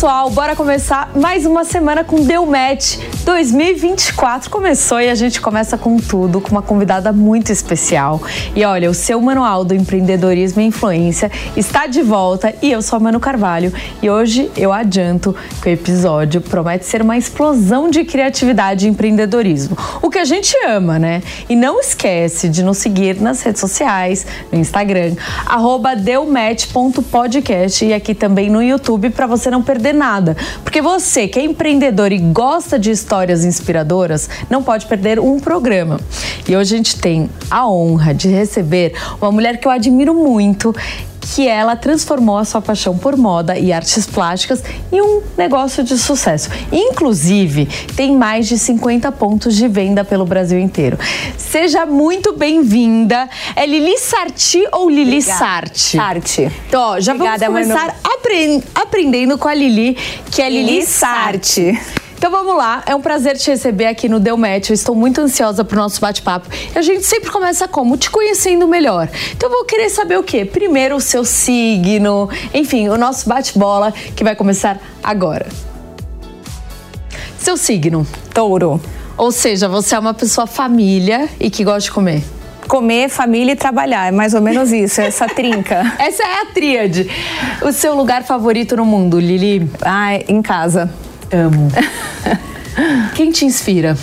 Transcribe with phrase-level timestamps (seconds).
[0.00, 5.76] pessoal, bora começar mais uma semana com Deu Match 2024 começou e a gente começa
[5.76, 8.20] com tudo, com uma convidada muito especial.
[8.54, 12.96] E olha, o seu manual do empreendedorismo e influência está de volta e eu sou
[12.96, 13.72] a Manu Carvalho
[14.02, 19.76] e hoje eu adianto que o episódio promete ser uma explosão de criatividade e empreendedorismo.
[20.00, 21.22] O que a gente ama, né?
[21.48, 25.14] E não esquece de nos seguir nas redes sociais, no Instagram,
[26.02, 30.36] deumatch.podcast e aqui também no YouTube para você não perder nada.
[30.62, 32.90] Porque você que é empreendedor e gosta de
[33.20, 36.00] histórias inspiradoras, não pode perder um programa.
[36.48, 40.74] E hoje a gente tem a honra de receber uma mulher que eu admiro muito
[41.20, 45.96] que ela transformou a sua paixão por moda e artes plásticas em um negócio de
[45.98, 46.48] sucesso.
[46.72, 50.98] Inclusive, tem mais de 50 pontos de venda pelo Brasil inteiro.
[51.36, 53.28] Seja muito bem-vinda.
[53.54, 55.38] É Lili Sarti ou Lili Obrigada.
[55.38, 55.96] Sarti?
[55.96, 56.52] Sarti.
[56.66, 59.96] Então, ó, já Obrigada, vamos começar aprend aprendendo com a Lili,
[60.30, 61.74] que é Lili, Lili Sarti.
[61.74, 62.00] Sarti.
[62.20, 64.68] Então vamos lá, é um prazer te receber aqui no Deu Match.
[64.68, 66.50] Eu estou muito ansiosa para o nosso bate-papo.
[66.74, 67.96] E a gente sempre começa como?
[67.96, 69.08] Te conhecendo melhor.
[69.32, 70.44] Então eu vou querer saber o quê?
[70.44, 75.46] Primeiro o seu signo, enfim, o nosso bate-bola que vai começar agora.
[77.38, 78.06] Seu signo?
[78.34, 78.78] Touro.
[79.16, 82.22] Ou seja, você é uma pessoa família e que gosta de comer
[82.68, 84.08] comer, família e trabalhar.
[84.08, 85.92] É mais ou menos isso, essa trinca.
[85.98, 87.10] essa é a tríade.
[87.62, 89.68] O seu lugar favorito no mundo, Lili?
[89.82, 90.88] Ah, em casa.
[91.32, 91.68] Amo.
[93.14, 93.96] Quem te inspira?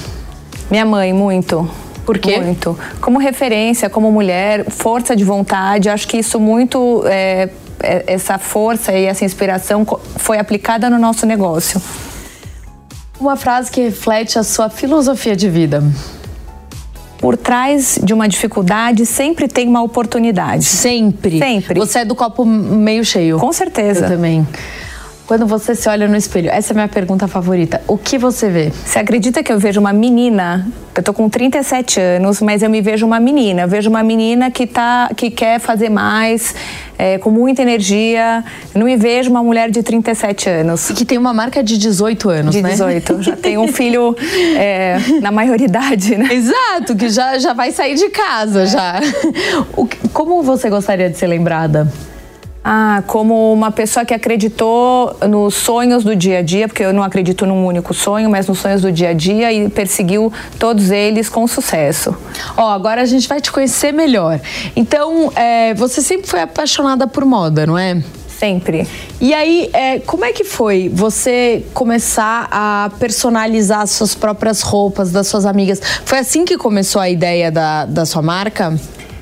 [0.69, 1.69] Minha mãe, muito.
[2.05, 2.39] Por quê?
[2.39, 2.77] Muito.
[3.01, 5.89] Como referência, como mulher, força de vontade.
[5.89, 7.03] Acho que isso muito.
[7.05, 11.81] É, é, essa força e essa inspiração foi aplicada no nosso negócio.
[13.19, 15.83] Uma frase que reflete a sua filosofia de vida.
[17.19, 20.63] Por trás de uma dificuldade sempre tem uma oportunidade.
[20.63, 21.39] Sempre.
[21.39, 21.79] Sempre.
[21.79, 23.39] Você é do copo meio cheio.
[23.39, 24.05] Com certeza.
[24.05, 24.47] Eu também.
[25.27, 27.81] Quando você se olha no espelho, essa é a minha pergunta favorita.
[27.85, 28.71] O que você vê?
[28.85, 30.65] Você acredita que eu vejo uma menina?
[30.95, 33.63] Eu tô com 37 anos, mas eu me vejo uma menina.
[33.63, 36.55] Eu vejo uma menina que, tá, que quer fazer mais,
[36.97, 38.41] é, com muita energia.
[38.73, 40.89] Eu não me vejo uma mulher de 37 anos.
[40.91, 42.69] E que tem uma marca de 18 anos, de né?
[42.69, 43.21] De 18.
[43.21, 44.15] Já tem um filho
[44.55, 46.29] é, na maioridade, né?
[46.31, 48.65] Exato, que já, já vai sair de casa, é.
[48.65, 49.01] já.
[49.75, 51.91] O, como você gostaria de ser lembrada?
[52.69, 57.01] Ah, como uma pessoa que acreditou nos sonhos do dia a dia, porque eu não
[57.01, 61.29] acredito num único sonho, mas nos sonhos do dia a dia e perseguiu todos eles
[61.29, 62.13] com sucesso.
[62.57, 64.41] Ó, oh, agora a gente vai te conhecer melhor.
[64.75, 68.03] Então, é, você sempre foi apaixonada por moda, não é?
[68.27, 68.85] Sempre.
[69.21, 75.27] E aí, é, como é que foi você começar a personalizar suas próprias roupas das
[75.27, 75.81] suas amigas?
[76.03, 78.77] Foi assim que começou a ideia da, da sua marca?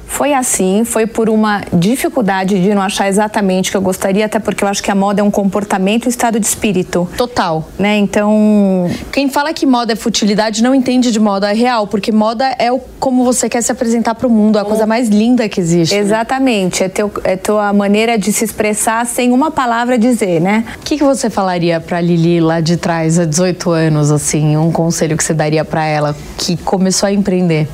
[0.07, 4.39] Foi assim, foi por uma dificuldade de não achar exatamente o que eu gostaria, até
[4.39, 7.07] porque eu acho que a moda é um comportamento e um estado de espírito.
[7.17, 7.67] Total.
[7.77, 7.97] Né?
[7.97, 8.89] Então.
[9.11, 12.79] Quem fala que moda é futilidade não entende de moda real, porque moda é o,
[12.99, 15.95] como você quer se apresentar para o mundo, é a coisa mais linda que existe.
[15.95, 16.83] Exatamente.
[16.83, 20.63] É, teu, é tua maneira de se expressar sem uma palavra dizer, né?
[20.77, 24.71] O que, que você falaria para Lili lá de trás, há 18 anos, assim, um
[24.71, 27.67] conselho que você daria para ela que começou a empreender?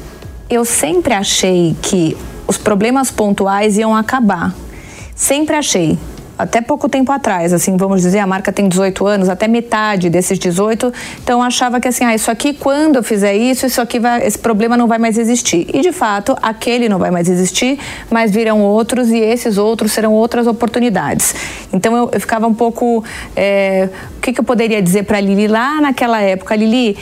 [0.52, 4.54] Eu sempre achei que os problemas pontuais iam acabar.
[5.16, 5.98] Sempre achei.
[6.38, 10.38] Até pouco tempo atrás, assim, vamos dizer, a marca tem 18 anos, até metade desses
[10.40, 10.92] 18,
[11.24, 14.40] então achava que assim, ah, isso aqui, quando eu fizer isso, isso aqui vai, esse
[14.40, 15.68] problema não vai mais existir.
[15.74, 17.80] E de fato, aquele não vai mais existir,
[18.10, 21.34] mas virão outros e esses outros serão outras oportunidades.
[21.72, 23.06] Então eu, eu ficava um pouco.
[23.36, 23.88] É,
[24.18, 26.56] o que, que eu poderia dizer para Lili lá naquela época?
[26.56, 26.98] Lili,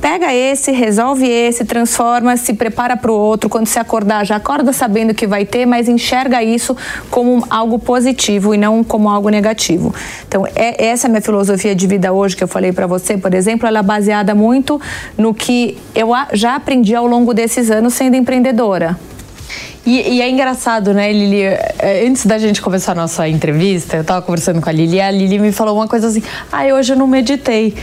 [0.00, 3.50] pega esse, resolve esse, transforma, se prepara para o outro.
[3.50, 6.76] Quando se acordar, já acorda sabendo que vai ter, mas enxerga isso
[7.10, 9.94] como algo positivo e não como algo negativo.
[10.26, 13.16] Então, é, essa é a minha filosofia de vida hoje que eu falei para você,
[13.18, 14.80] por exemplo, ela é baseada muito
[15.18, 18.98] no que eu já aprendi ao longo desses anos sendo empreendedora.
[19.86, 21.42] E, e, é engraçado, né, Lili?
[21.42, 25.00] É, antes da gente começar a nossa entrevista, eu estava conversando com a Lili e
[25.00, 27.74] a Lili me falou uma coisa assim: ah, hoje eu não meditei.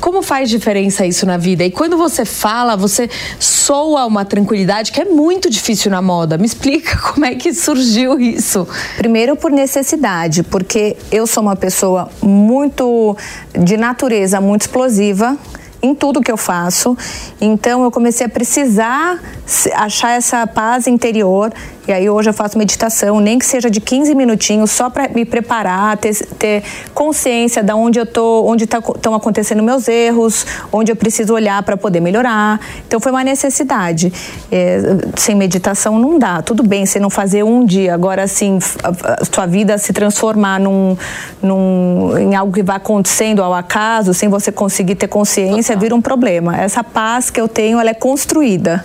[0.00, 1.64] Como faz diferença isso na vida?
[1.64, 6.36] E quando você fala, você soa uma tranquilidade que é muito difícil na moda.
[6.36, 8.66] Me explica como é que surgiu isso.
[8.96, 13.16] Primeiro por necessidade, porque eu sou uma pessoa muito
[13.52, 15.38] de natureza muito explosiva
[15.80, 16.96] em tudo que eu faço.
[17.40, 19.20] Então eu comecei a precisar
[19.74, 21.52] achar essa paz interior
[21.88, 25.24] E aí hoje eu faço meditação, nem que seja de 15 minutinhos, só para me
[25.24, 30.90] preparar, ter, ter, consciência de onde eu tô, onde estão tá, acontecendo meus erros, onde
[30.90, 32.60] eu preciso olhar para poder melhorar.
[32.86, 34.12] Então foi uma necessidade.
[34.50, 34.80] É,
[35.16, 36.42] sem meditação não dá.
[36.42, 40.58] Tudo bem você não fazer um dia, agora assim, a, a sua vida se transformar
[40.58, 40.96] num,
[41.40, 45.80] num, em algo que vai acontecendo ao acaso, sem você conseguir ter consciência, Total.
[45.80, 46.56] vira um problema.
[46.56, 48.84] Essa paz que eu tenho, ela é construída.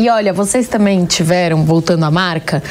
[0.00, 2.62] E olha, vocês também tiveram, voltando à marca,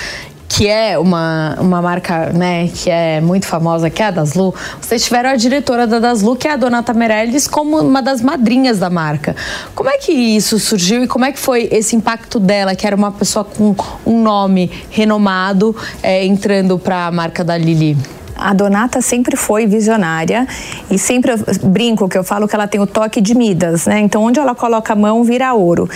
[0.48, 5.04] que é uma, uma marca né, que é muito famosa, que é a Daslu, vocês
[5.04, 8.90] tiveram a diretora da Daslu, que é a Donata Meirelles, como uma das madrinhas da
[8.90, 9.36] marca.
[9.76, 12.96] Como é que isso surgiu e como é que foi esse impacto dela, que era
[12.96, 13.76] uma pessoa com
[14.08, 17.96] um nome renomado, é, entrando para a marca da Lili?
[18.40, 20.48] a Donata sempre foi visionária
[20.90, 24.00] e sempre brinco que eu falo que ela tem o toque de Midas, né?
[24.00, 25.90] Então onde ela coloca a mão vira ouro.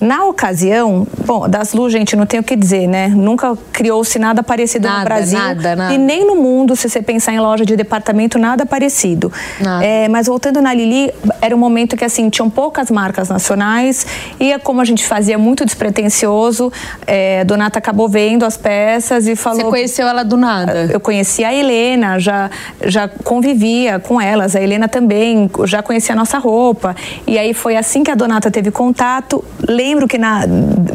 [0.00, 3.08] Na ocasião, bom, das Lu, gente, não tenho o que dizer, né?
[3.08, 5.38] Nunca criou-se nada parecido nada, no Brasil.
[5.38, 5.94] Nada, nada.
[5.94, 9.32] E nem no mundo, se você pensar em loja de departamento, nada parecido.
[9.60, 9.84] Nada.
[9.84, 14.06] É, mas voltando na Lili, era um momento que, assim, tinham poucas marcas nacionais
[14.38, 16.72] e como a gente fazia muito despretensioso,
[17.06, 19.60] é, Donata acabou vendo as peças e falou...
[19.60, 20.90] Você conheceu ela do nada?
[20.92, 22.50] Eu conheci a Helena, já,
[22.84, 24.54] já convivia com elas.
[24.54, 26.94] A Helena também, já conhecia a nossa roupa.
[27.26, 29.42] E aí foi assim que a Donata teve contato
[29.84, 30.44] lembro que na,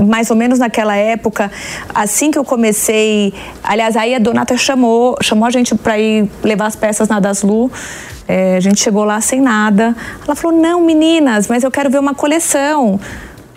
[0.07, 1.51] mais ou menos naquela época,
[1.93, 3.31] assim que eu comecei,
[3.63, 7.71] aliás, aí a Donata chamou, chamou a gente para ir levar as peças na Daslu.
[8.27, 9.95] É, a gente chegou lá sem nada.
[10.25, 12.99] Ela falou: "Não, meninas, mas eu quero ver uma coleção".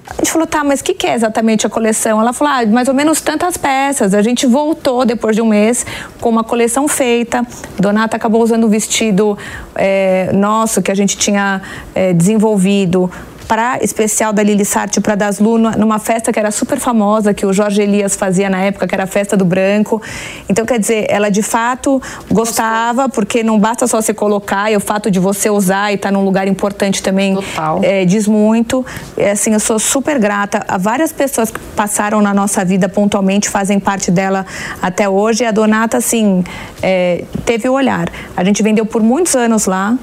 [0.05, 2.21] A gente falou, tá, mas o que, que, é exatamente a coleção?
[2.21, 4.13] Ela falou, ah, mais ou menos tantas peças.
[4.15, 5.87] A gente voltou depois de um mês
[6.21, 7.47] com uma coleção feita.
[7.79, 9.39] Donata acabou usando o vestido
[9.77, 11.63] é, nosso que a gente tinha
[11.95, 13.11] é, desenvolvido
[13.53, 17.45] para especial da Lili Sartre para das Lu numa festa que era super famosa que
[17.45, 20.01] o Jorge Elias fazia na época, que era a festa do branco.
[20.49, 22.01] Então quer dizer, ela de fato
[22.31, 26.09] gostava porque não basta só se colocar e o fato de você usar e estar
[26.09, 27.37] tá num lugar importante também
[27.83, 28.87] é, diz muito.
[29.19, 33.51] É, assim, eu sou super grata a várias pessoas que passaram na nossa vida pontualmente,
[33.51, 34.47] fazem parte dela
[34.81, 35.45] até hoje.
[35.45, 36.43] E a Donata assim
[36.83, 38.09] é, teve o olhar.
[38.35, 39.99] A gente vendeu por muitos anos lá.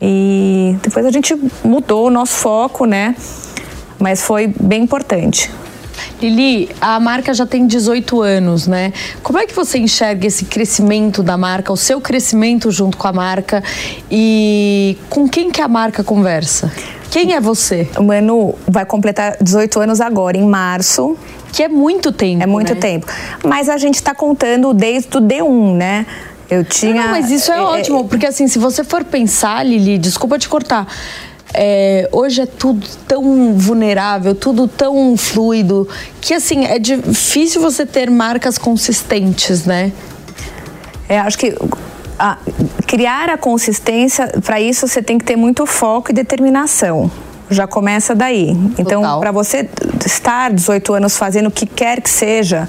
[0.00, 1.34] E depois a gente
[1.64, 3.14] mudou o nosso foco, né?
[3.98, 5.50] Mas foi bem importante.
[6.20, 8.92] Lili, a marca já tem 18 anos, né?
[9.22, 13.12] Como é que você enxerga esse crescimento da marca, o seu crescimento junto com a
[13.12, 13.62] marca
[14.10, 16.72] e com quem que a marca conversa?
[17.10, 17.88] Quem é você?
[17.96, 21.16] O Manu vai completar 18 anos agora, em março.
[21.52, 22.42] Que é muito tempo.
[22.42, 22.80] É muito né?
[22.80, 23.06] tempo.
[23.42, 26.06] Mas a gente está contando desde o D1, né?
[26.50, 27.02] Eu tinha.
[27.02, 30.38] Não, mas isso é, é, é ótimo, porque assim, se você for pensar, Lili, desculpa
[30.38, 30.86] te cortar.
[31.54, 35.88] É, hoje é tudo tão vulnerável, tudo tão fluido,
[36.20, 39.92] que assim, é difícil você ter marcas consistentes, né?
[41.08, 41.54] É, acho que
[42.18, 42.36] a,
[42.86, 47.10] criar a consistência, para isso você tem que ter muito foco e determinação.
[47.50, 48.54] Já começa daí.
[48.76, 49.66] Então, para você
[50.04, 52.68] estar 18 anos fazendo o que quer que seja,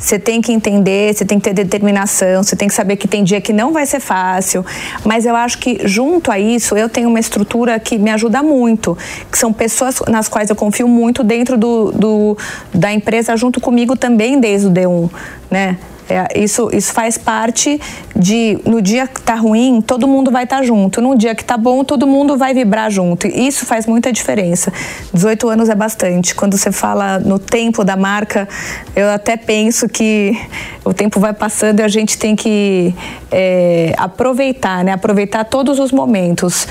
[0.00, 3.22] você tem que entender, você tem que ter determinação, você tem que saber que tem
[3.22, 4.64] dia que não vai ser fácil.
[5.04, 8.96] Mas eu acho que junto a isso, eu tenho uma estrutura que me ajuda muito,
[9.30, 12.38] que são pessoas nas quais eu confio muito dentro do, do
[12.72, 15.10] da empresa, junto comigo também desde o D1,
[15.50, 15.76] né?
[16.10, 17.80] É, isso, isso faz parte
[18.16, 21.00] de, no dia que tá ruim, todo mundo vai estar tá junto.
[21.00, 23.28] No dia que tá bom, todo mundo vai vibrar junto.
[23.28, 24.72] Isso faz muita diferença.
[25.14, 26.34] 18 anos é bastante.
[26.34, 28.48] Quando você fala no tempo da marca,
[28.96, 30.36] eu até penso que
[30.84, 32.92] o tempo vai passando e a gente tem que
[33.30, 34.92] é, aproveitar, né?
[34.92, 36.66] Aproveitar todos os momentos,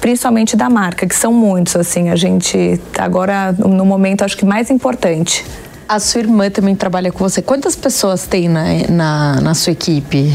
[0.00, 2.08] principalmente da marca, que são muitos, assim.
[2.08, 5.44] A gente tá agora no momento, acho que mais importante.
[5.90, 7.42] A sua irmã também trabalha com você.
[7.42, 10.32] Quantas pessoas tem na, na, na sua equipe?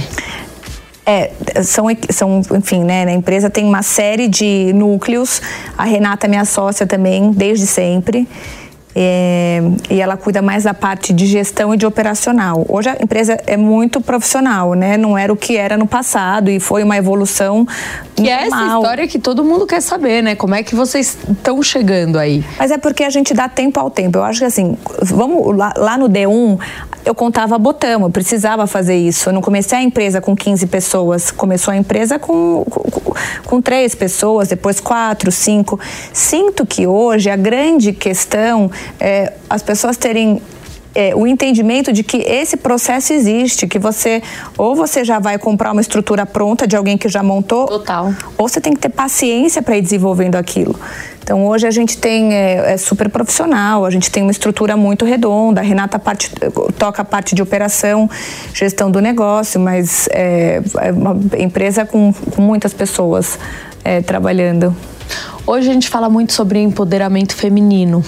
[1.06, 1.32] É,
[1.64, 5.42] são, são, enfim, né, na empresa tem uma série de núcleos.
[5.78, 8.28] A Renata minha sócia também, desde sempre.
[8.98, 12.66] É, e ela cuida mais da parte de gestão e de operacional.
[12.70, 14.96] Hoje a empresa é muito profissional, né?
[14.96, 17.68] Não era o que era no passado e foi uma evolução
[18.16, 18.40] que normal.
[18.40, 20.34] é essa história que todo mundo quer saber, né?
[20.36, 22.42] Como é que vocês estão chegando aí?
[22.58, 24.18] Mas é porque a gente dá tempo ao tempo.
[24.18, 26.58] Eu acho que assim, vamos lá, lá no D1,
[27.06, 29.30] eu contava botão, eu precisava fazer isso.
[29.30, 33.14] Eu não comecei a empresa com 15 pessoas, começou a empresa com, com,
[33.46, 35.80] com três pessoas, depois quatro, cinco.
[36.12, 40.42] Sinto que hoje a grande questão é as pessoas terem
[40.96, 44.24] é, o entendimento de que esse processo existe, que você
[44.58, 48.14] ou você já vai comprar uma estrutura pronta de alguém que já montou, Total.
[48.38, 50.80] ou você tem que ter paciência para ir desenvolvendo aquilo.
[51.22, 55.04] Então hoje a gente tem é, é, super profissional, a gente tem uma estrutura muito
[55.04, 55.60] redonda.
[55.60, 56.32] A Renata parte,
[56.78, 58.10] toca a parte de operação,
[58.54, 63.38] gestão do negócio, mas é, é uma empresa com, com muitas pessoas
[63.84, 64.76] é, trabalhando.
[65.48, 68.04] Hoje a gente fala muito sobre empoderamento feminino.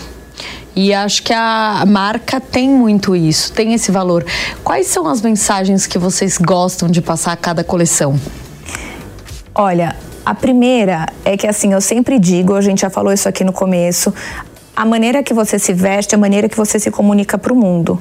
[0.80, 4.24] E acho que a marca tem muito isso, tem esse valor.
[4.64, 8.16] Quais são as mensagens que vocês gostam de passar a cada coleção?
[9.56, 13.44] Olha, a primeira é que assim, eu sempre digo, a gente já falou isso aqui
[13.44, 14.14] no começo,
[14.76, 18.00] a maneira que você se veste, a maneira que você se comunica para o mundo.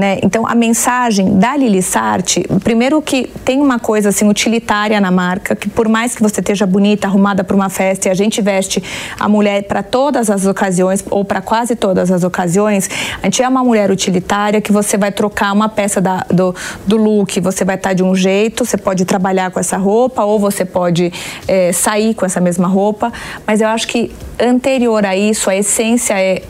[0.00, 0.18] Né?
[0.22, 5.54] Então, a mensagem da Lili Sarti, primeiro que tem uma coisa assim utilitária na marca,
[5.54, 8.82] que por mais que você esteja bonita, arrumada para uma festa e a gente veste
[9.18, 12.88] a mulher para todas as ocasiões ou para quase todas as ocasiões,
[13.22, 16.54] a gente é uma mulher utilitária que você vai trocar uma peça da, do,
[16.86, 20.24] do look, você vai estar tá de um jeito, você pode trabalhar com essa roupa
[20.24, 21.12] ou você pode
[21.46, 23.12] é, sair com essa mesma roupa,
[23.46, 26.40] mas eu acho que anterior a isso, a essência é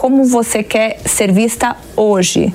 [0.00, 2.50] como você quer ser vista hoje.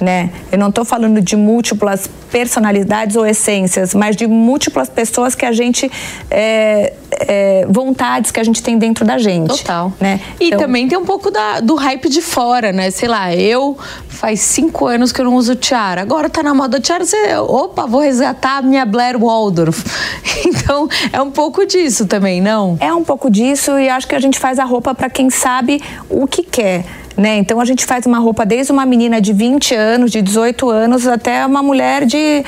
[0.00, 0.30] Né?
[0.52, 5.50] Eu não estou falando de múltiplas personalidades ou essências, mas de múltiplas pessoas que a
[5.50, 5.90] gente
[6.30, 9.48] é, é, vontades que a gente tem dentro da gente.
[9.48, 9.92] Total.
[10.00, 10.20] Né?
[10.38, 12.90] E então, também tem um pouco da, do hype de fora, né?
[12.90, 13.76] Sei lá, eu
[14.08, 16.00] faz cinco anos que eu não uso tiara.
[16.02, 19.84] Agora tá na moda tiara, você, opa, vou resgatar a minha Blair Waldorf.
[20.48, 22.76] Então é um pouco disso também, não?
[22.80, 25.82] É um pouco disso e acho que a gente faz a roupa para quem sabe
[26.08, 26.84] o que quer.
[27.18, 27.38] Né?
[27.38, 31.04] Então a gente faz uma roupa desde uma menina de 20 anos, de 18 anos,
[31.04, 32.44] até uma mulher de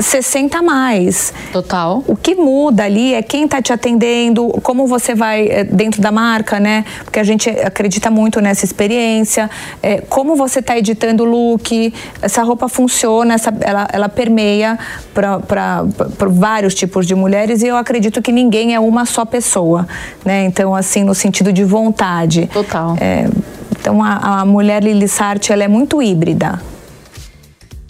[0.00, 1.32] 60 a mais.
[1.52, 2.02] Total.
[2.06, 6.10] O que muda ali é quem está te atendendo, como você vai eh, dentro da
[6.10, 6.84] marca, né?
[7.04, 9.50] Porque a gente acredita muito nessa experiência,
[9.82, 14.78] é, como você está editando o look, essa roupa funciona, essa, ela, ela permeia
[15.12, 15.84] para
[16.30, 19.86] vários tipos de mulheres e eu acredito que ninguém é uma só pessoa,
[20.24, 20.44] né?
[20.44, 22.48] Então, assim, no sentido de vontade.
[22.52, 22.96] Total.
[23.00, 23.28] É,
[23.84, 26.58] então a, a mulher Lili Sartre ela é muito híbrida.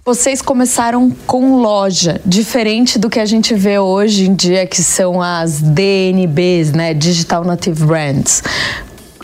[0.05, 5.23] Vocês começaram com loja, diferente do que a gente vê hoje em dia, que são
[5.23, 6.93] as DNBs, né?
[6.95, 8.43] Digital Native Brands.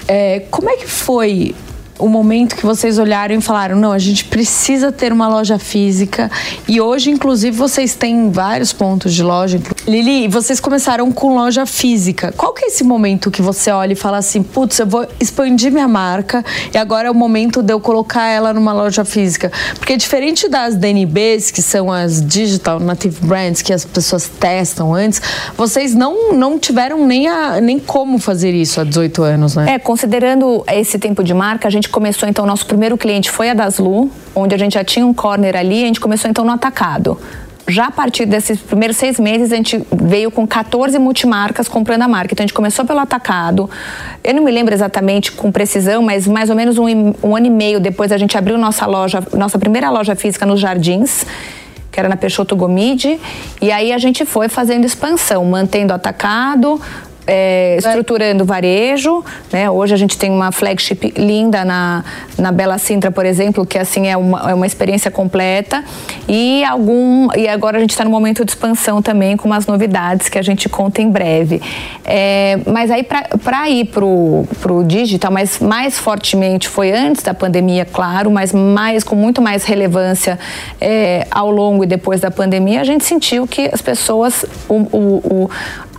[0.06, 1.56] É, como é que foi
[2.00, 6.30] o momento que vocês olharam e falaram: não, a gente precisa ter uma loja física.
[6.66, 9.60] E hoje, inclusive, vocês têm vários pontos de loja.
[9.86, 12.32] Lili, vocês começaram com loja física.
[12.36, 15.70] Qual que é esse momento que você olha e fala assim: putz, eu vou expandir
[15.70, 19.52] minha marca e agora é o momento de eu colocar ela numa loja física?
[19.78, 25.20] Porque diferente das DNBs, que são as Digital Native Brands, que as pessoas testam antes,
[25.56, 29.74] vocês não, não tiveram nem, a, nem como fazer isso há 18 anos, né?
[29.74, 33.54] É, considerando esse tempo de marca, a gente começou então, nosso primeiro cliente foi a
[33.54, 37.18] Daslu, onde a gente já tinha um corner ali, a gente começou então no atacado.
[37.68, 42.08] Já a partir desses primeiros seis meses, a gente veio com 14 multimarcas comprando a
[42.08, 42.34] marca.
[42.34, 43.70] Então, a gente começou pelo atacado.
[44.24, 47.50] Eu não me lembro exatamente com precisão, mas mais ou menos um, um ano e
[47.50, 51.24] meio depois, a gente abriu nossa loja, nossa primeira loja física nos Jardins
[51.90, 53.18] que era na Peixoto Gomide,
[53.60, 56.80] e aí a gente foi fazendo expansão, mantendo atacado,
[57.32, 59.70] é, estruturando varejo, né?
[59.70, 62.04] Hoje a gente tem uma flagship linda na,
[62.36, 65.84] na Bela Sintra, por exemplo, que assim é uma, é uma experiência completa
[66.28, 70.28] e algum e agora a gente está no momento de expansão também com umas novidades
[70.28, 71.62] que a gente conta em breve.
[72.04, 77.84] É, mas aí para ir pro pro digital, mas mais fortemente foi antes da pandemia,
[77.84, 80.36] claro, mas mais com muito mais relevância
[80.80, 85.44] é, ao longo e depois da pandemia, a gente sentiu que as pessoas o, o,
[85.44, 85.50] o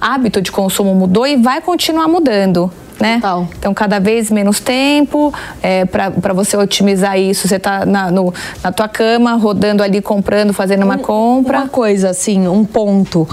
[0.01, 2.72] hábito de consumo mudou e vai continuar mudando.
[3.00, 3.20] Né?
[3.58, 7.48] Então, cada vez menos tempo é, para você otimizar isso.
[7.48, 8.31] Você está na, no,
[8.63, 11.60] na tua cama, rodando ali, comprando, fazendo uma compra.
[11.60, 13.27] Uma coisa, assim, um ponto.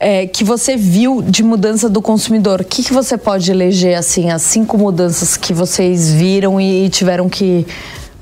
[0.00, 2.60] É, que você viu de mudança do consumidor.
[2.60, 6.88] O que, que você pode eleger, assim, as cinco mudanças que vocês viram e, e
[6.88, 7.66] tiveram que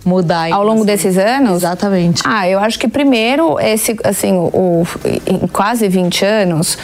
[0.05, 1.57] mudar ao longo desses anos?
[1.57, 2.23] Exatamente.
[2.25, 4.87] Ah, eu acho que primeiro esse assim, o, o
[5.27, 6.79] em quase 20 anos,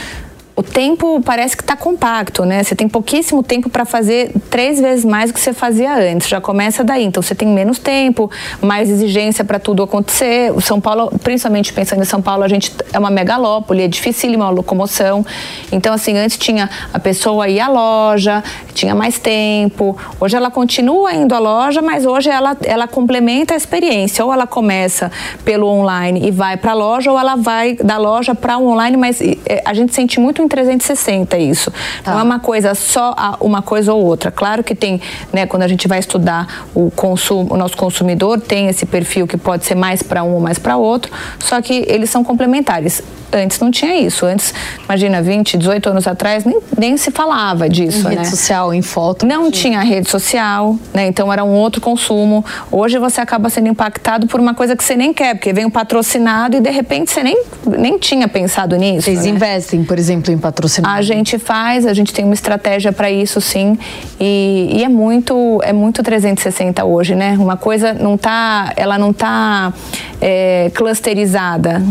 [0.63, 2.63] o tempo parece que está compacto, né?
[2.63, 6.29] Você tem pouquíssimo tempo para fazer três vezes mais do que você fazia antes.
[6.29, 7.05] Já começa daí.
[7.05, 10.53] Então você tem menos tempo, mais exigência para tudo acontecer.
[10.53, 14.33] O São Paulo, principalmente pensando em São Paulo, a gente é uma megalópole, é difícil
[14.37, 15.27] uma locomoção.
[15.73, 18.43] Então assim, antes tinha a pessoa ir à loja,
[18.73, 19.97] tinha mais tempo.
[20.21, 24.25] Hoje ela continua indo à loja, mas hoje ela ela complementa a experiência.
[24.25, 25.11] Ou ela começa
[25.45, 28.97] pelo online e vai para a loja, ou ela vai da loja para o online.
[28.97, 31.73] Mas eh, a gente sente muito 360 isso.
[32.05, 32.13] Tá.
[32.13, 34.31] Não é uma coisa só uma coisa ou outra.
[34.31, 35.01] Claro que tem,
[35.33, 39.39] né, quando a gente vai estudar o consumo, o nosso consumidor tem esse perfil que
[39.39, 43.03] pode ser mais para um ou mais para outro, só que eles são complementares.
[43.33, 44.27] Antes não tinha isso.
[44.27, 44.53] Antes,
[44.85, 48.17] imagina, 20, 18 anos atrás, nem, nem se falava disso, em né?
[48.17, 49.25] Rede social, em foto.
[49.25, 51.07] Não tinha rede social, né?
[51.07, 52.45] Então era um outro consumo.
[52.71, 55.71] Hoje você acaba sendo impactado por uma coisa que você nem quer, porque vem um
[55.71, 59.07] patrocinado e de repente você nem, nem tinha pensado nisso.
[59.07, 59.31] Vocês né?
[59.31, 60.95] investem, por exemplo, em patrocinado?
[60.95, 63.79] A gente faz, a gente tem uma estratégia para isso, sim.
[64.21, 67.37] E, e, é muito é muito 360 hoje, né?
[67.39, 69.73] Uma coisa não tá, ela não tá
[70.21, 71.83] é, clusterizada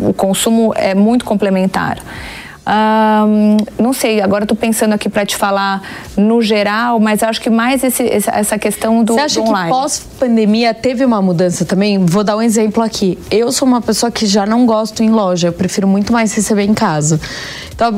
[0.00, 1.98] o consumo é muito complementar.
[3.78, 5.82] Não sei, agora estou pensando aqui para te falar
[6.16, 9.70] no geral, mas acho que mais esse, essa questão do, Você acha do online.
[9.72, 11.98] que pós-pandemia teve uma mudança também?
[12.04, 13.18] Vou dar um exemplo aqui.
[13.30, 16.64] Eu sou uma pessoa que já não gosto em loja, eu prefiro muito mais receber
[16.64, 17.20] em casa.
[17.80, 17.94] Então,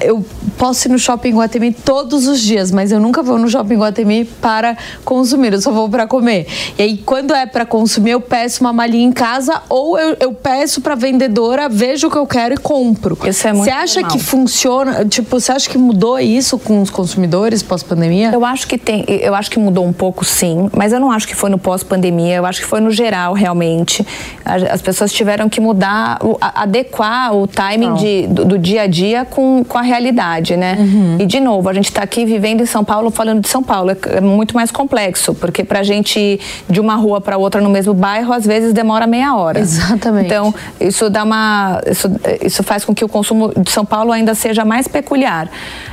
[0.00, 0.24] eu
[0.56, 4.24] posso ir no shopping Guatemi todos os dias, mas eu nunca vou no shopping Guatemi
[4.24, 6.46] para consumir, eu só vou para comer.
[6.78, 10.32] E aí, quando é para consumir, eu peço uma malinha em casa ou eu, eu
[10.32, 13.18] peço para vendedora, vejo o que eu quero e compro.
[13.26, 14.07] Isso é muito Você acha.
[14.08, 15.04] Que funciona?
[15.04, 18.30] Tipo, você acha que mudou isso com os consumidores pós-pandemia?
[18.32, 21.26] Eu acho que tem, eu acho que mudou um pouco, sim, mas eu não acho
[21.26, 22.36] que foi no pós-pandemia.
[22.36, 24.06] Eu acho que foi no geral, realmente.
[24.44, 29.64] As pessoas tiveram que mudar, adequar o timing de, do, do dia a dia com,
[29.64, 30.76] com a realidade, né?
[30.78, 31.16] Uhum.
[31.20, 33.90] E, de novo, a gente está aqui vivendo em São Paulo, falando de São Paulo.
[33.90, 37.60] É, é muito mais complexo, porque para a gente ir de uma rua para outra
[37.60, 39.60] no mesmo bairro, às vezes demora meia hora.
[39.60, 40.26] Exatamente.
[40.26, 41.80] Então, isso dá uma.
[41.86, 42.10] Isso,
[42.42, 45.48] isso faz com que o consumo de São Paulo ainda seja mais peculiar.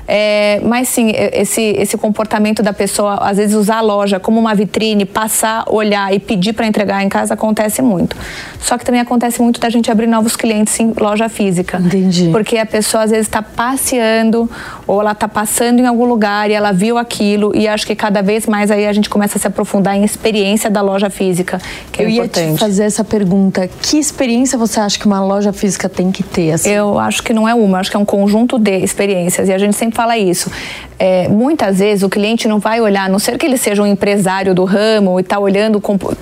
[0.07, 4.53] É, mas sim, esse, esse comportamento da pessoa, às vezes usar a loja como uma
[4.53, 8.15] vitrine, passar, olhar e pedir para entregar em casa acontece muito.
[8.59, 11.79] Só que também acontece muito da gente abrir novos clientes em loja física.
[11.83, 12.29] Entendi.
[12.31, 14.49] Porque a pessoa às vezes está passeando
[14.85, 18.21] ou ela está passando em algum lugar e ela viu aquilo e acho que cada
[18.21, 21.59] vez mais aí a gente começa a se aprofundar em experiência da loja física,
[21.91, 22.47] que é Eu importante.
[22.49, 23.67] ia te fazer essa pergunta.
[23.81, 26.51] Que experiência você acha que uma loja física tem que ter?
[26.51, 26.69] Assim?
[26.69, 29.57] Eu acho que não é uma, acho que é um conjunto de experiências e a
[29.57, 30.51] gente sempre fala isso.
[30.97, 33.85] É, muitas vezes o cliente não vai olhar, a não ser que ele seja um
[33.85, 35.81] empresário do ramo e está olhando,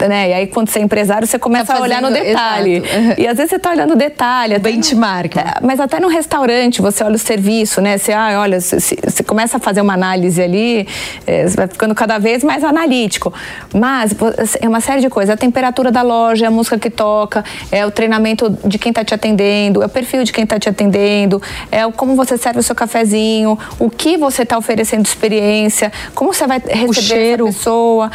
[0.10, 0.29] né?
[0.29, 2.77] E aí quando você é empresário, você começa tá fazendo, a olhar no detalhe.
[2.77, 3.13] Exato.
[3.24, 4.58] E às vezes você está olhando detalhe.
[4.60, 5.38] Benchmark.
[5.38, 7.98] É, mas até no restaurante, você olha o serviço, né?
[7.98, 10.88] Você, ah, olha, você, você começa a fazer uma análise ali,
[11.27, 13.32] é, você vai ficando cada vez mais analítico.
[13.74, 14.15] Mas
[14.60, 15.34] é uma série de coisas.
[15.34, 19.04] A temperatura da loja, é a música que toca, é o treinamento de quem está
[19.04, 21.41] te atendendo, é o perfil de quem está te atendendo,
[21.72, 26.48] é como você serve o seu cafezinho, o que você está oferecendo experiência, como você
[26.48, 28.12] vai receber essa pessoa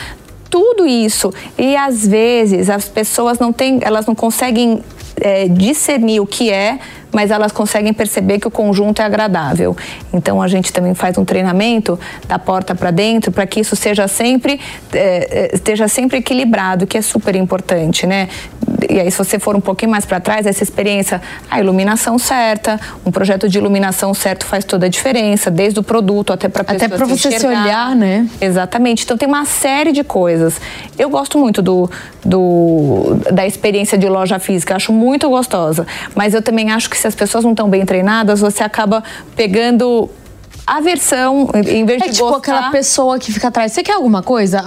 [0.50, 1.32] tudo isso.
[1.58, 4.82] E às vezes as pessoas não têm, elas não conseguem
[5.20, 6.78] é, discernir o que é
[7.12, 9.76] mas elas conseguem perceber que o conjunto é agradável.
[10.12, 14.06] Então a gente também faz um treinamento da porta para dentro para que isso seja
[14.08, 14.60] sempre
[14.92, 18.28] é, esteja sempre equilibrado, que é super importante, né?
[18.88, 22.78] E aí se você for um pouquinho mais para trás, essa experiência, a iluminação certa,
[23.04, 26.88] um projeto de iluminação certo faz toda a diferença, desde o produto até para até
[26.88, 28.26] para você se olhar, né?
[28.40, 29.04] Exatamente.
[29.04, 30.60] Então tem uma série de coisas.
[30.98, 31.90] Eu gosto muito do,
[32.24, 37.06] do da experiência de loja física, acho muito gostosa, mas eu também acho que se
[37.06, 39.02] as pessoas não estão bem treinadas, você acaba
[39.36, 40.10] pegando
[40.66, 42.38] aversão em vez é de tipo gostar.
[42.38, 43.72] aquela pessoa que fica atrás.
[43.72, 44.62] Você quer alguma coisa?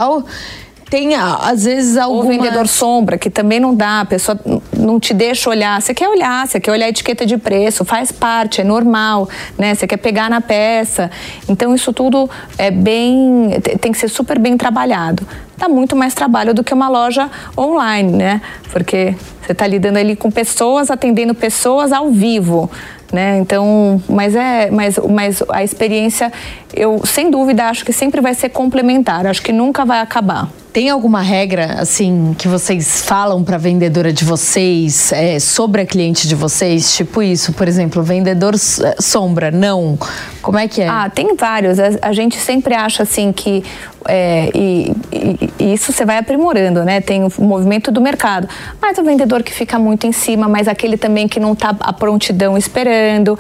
[0.92, 4.38] tem às vezes algum vendedor sombra que também não dá a pessoa
[4.78, 8.12] não te deixa olhar você quer olhar você quer olhar a etiqueta de preço faz
[8.12, 11.10] parte é normal né você quer pegar na peça
[11.48, 15.26] então isso tudo é bem tem que ser super bem trabalhado
[15.58, 18.42] dá muito mais trabalho do que uma loja online né
[18.74, 19.16] porque
[19.52, 22.70] você está lidando ali com pessoas atendendo pessoas ao vivo
[23.12, 23.40] né?
[23.40, 26.32] Então, mas é, mas, mas a experiência,
[26.74, 29.28] eu sem dúvida acho que sempre vai ser complementar.
[29.28, 30.50] Acho que nunca vai acabar.
[30.74, 36.30] Tem alguma regra, assim, que vocês falam para vendedora de vocês, é, sobre a cliente
[36.30, 36.96] de vocês?
[36.96, 40.00] Tipo isso, por exemplo, vendedor é, sombra, não.
[40.42, 40.88] Como é que é?
[40.88, 41.78] Ah, tem vários.
[41.78, 43.66] A, a gente sempre acha, assim, que
[44.08, 47.02] é, e, e, e, isso você vai aprimorando, né?
[47.02, 48.48] Tem o movimento do mercado.
[48.82, 51.94] Mas o vendedor que fica muito em cima, mas aquele também que não está a
[51.94, 53.38] prontidão esperando.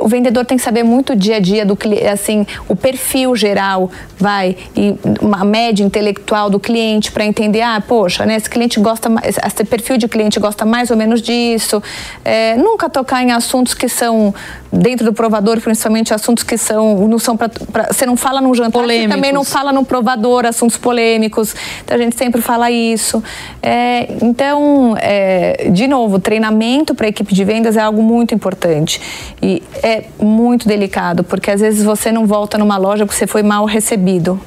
[0.00, 1.78] O vendedor tem que saber muito o dia a dia do
[2.12, 4.94] assim, o perfil geral, vai, e
[5.32, 9.64] a média intelectual do cliente cliente para entender, ah, poxa, né, esse cliente gosta, esse
[9.64, 11.82] perfil de cliente gosta mais ou menos disso.
[12.24, 14.34] É, nunca tocar em assuntos que são
[14.72, 17.50] dentro do provador, principalmente assuntos que são não são para
[17.90, 21.54] você não fala num jantar, você também não fala no provador, assuntos polêmicos.
[21.84, 23.22] Então a gente sempre fala isso.
[23.62, 28.98] É, então, é, de novo, treinamento para a equipe de vendas é algo muito importante
[29.42, 33.42] e é muito delicado porque às vezes você não volta numa loja porque você foi
[33.42, 34.40] mal recebido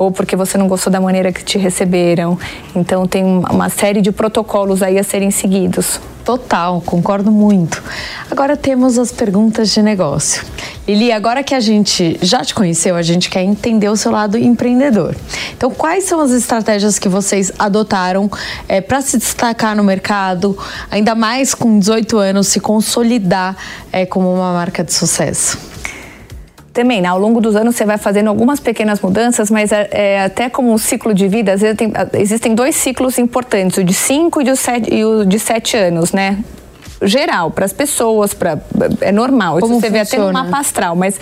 [0.00, 2.38] ou porque você não gostou da maneira que te receberam.
[2.74, 6.00] Então tem uma série de protocolos aí a serem seguidos.
[6.24, 7.82] Total, concordo muito.
[8.30, 10.42] Agora temos as perguntas de negócio.
[10.88, 14.38] Lili, agora que a gente já te conheceu, a gente quer entender o seu lado
[14.38, 15.14] empreendedor.
[15.54, 18.30] Então, quais são as estratégias que vocês adotaram
[18.68, 20.56] é, para se destacar no mercado,
[20.90, 23.54] ainda mais com 18 anos, se consolidar
[23.92, 25.58] é, como uma marca de sucesso?
[26.72, 30.24] Também, né, ao longo dos anos você vai fazendo algumas pequenas mudanças, mas é, é
[30.24, 33.92] até como um ciclo de vida, às vezes tem, existem dois ciclos importantes, o de
[33.92, 34.44] 5 e,
[34.92, 36.38] e, o de 7 anos, né?
[37.02, 38.58] Geral, para as pessoas, pra,
[39.00, 39.58] é normal.
[39.58, 39.92] Como Isso você funciona?
[39.92, 41.18] vê até no mapa astral, mas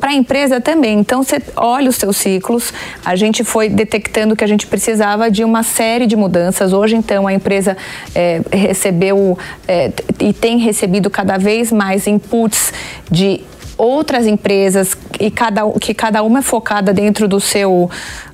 [0.00, 0.98] para a empresa também.
[0.98, 2.72] Então, você olha os seus ciclos.
[3.04, 6.72] A gente foi detectando que a gente precisava de uma série de mudanças.
[6.72, 7.76] Hoje, então, a empresa
[8.14, 12.72] é, recebeu é, e tem recebido cada vez mais inputs
[13.10, 13.42] de
[13.78, 17.88] outras empresas e cada, que cada uma é focada dentro do seu,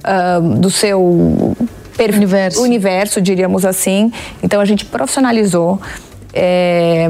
[0.04, 1.54] uh, do seu
[1.98, 2.62] universo.
[2.62, 4.10] universo, diríamos assim.
[4.42, 5.80] Então a gente profissionalizou.
[6.36, 7.06] É,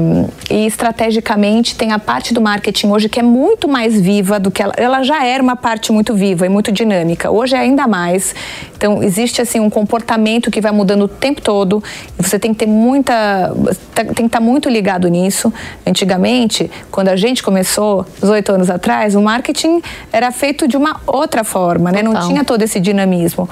[0.51, 4.61] e estrategicamente tem a parte do marketing hoje que é muito mais viva do que
[4.61, 7.31] ela, ela já era uma parte muito viva e muito dinâmica.
[7.31, 8.35] Hoje é ainda mais.
[8.77, 11.83] Então existe assim um comportamento que vai mudando o tempo todo.
[12.19, 13.51] Você tem que ter muita,
[13.95, 15.51] tem que estar muito ligado nisso.
[15.87, 19.81] Antigamente, quando a gente começou, 18 anos atrás, o marketing
[20.13, 22.03] era feito de uma outra forma, né?
[22.03, 23.49] Não tinha todo esse dinamismo.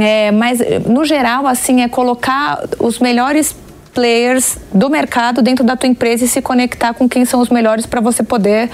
[0.00, 3.54] É, mas no geral assim é colocar os melhores
[3.94, 7.86] players do mercado dentro da tua empresa e se conectar com quem são os melhores
[7.86, 8.68] para você poder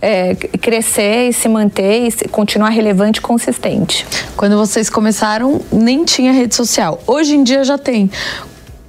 [0.00, 4.06] é, crescer e se manter e continuar relevante e consistente.
[4.36, 7.02] Quando vocês começaram, nem tinha rede social.
[7.06, 8.10] Hoje em dia já tem.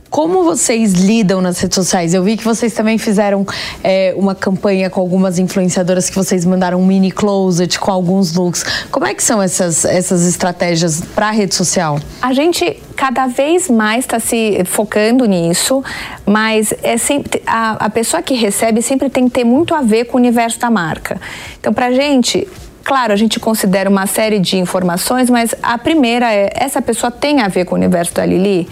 [0.09, 2.13] Como vocês lidam nas redes sociais?
[2.13, 3.45] Eu vi que vocês também fizeram
[3.83, 8.63] é, uma campanha com algumas influenciadoras que vocês mandaram um mini closet com alguns looks.
[8.89, 11.99] Como é que são essas, essas estratégias para a rede social?
[12.21, 15.83] A gente cada vez mais está se focando nisso,
[16.25, 20.05] mas é sempre, a, a pessoa que recebe sempre tem que ter muito a ver
[20.05, 21.19] com o universo da marca.
[21.59, 22.47] Então, para a gente,
[22.87, 27.41] Claro, a gente considera uma série de informações, mas a primeira é: essa pessoa tem
[27.41, 28.65] a ver com o universo da Lili?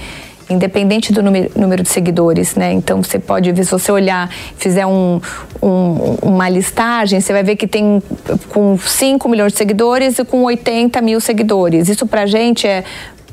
[0.49, 2.71] Independente do número, número, de seguidores, né?
[2.71, 5.19] Então você pode ver, se você olhar, fizer um,
[5.61, 8.01] um, uma listagem, você vai ver que tem
[8.49, 11.89] com 5 milhões de seguidores e com 80 mil seguidores.
[11.89, 12.83] Isso pra gente é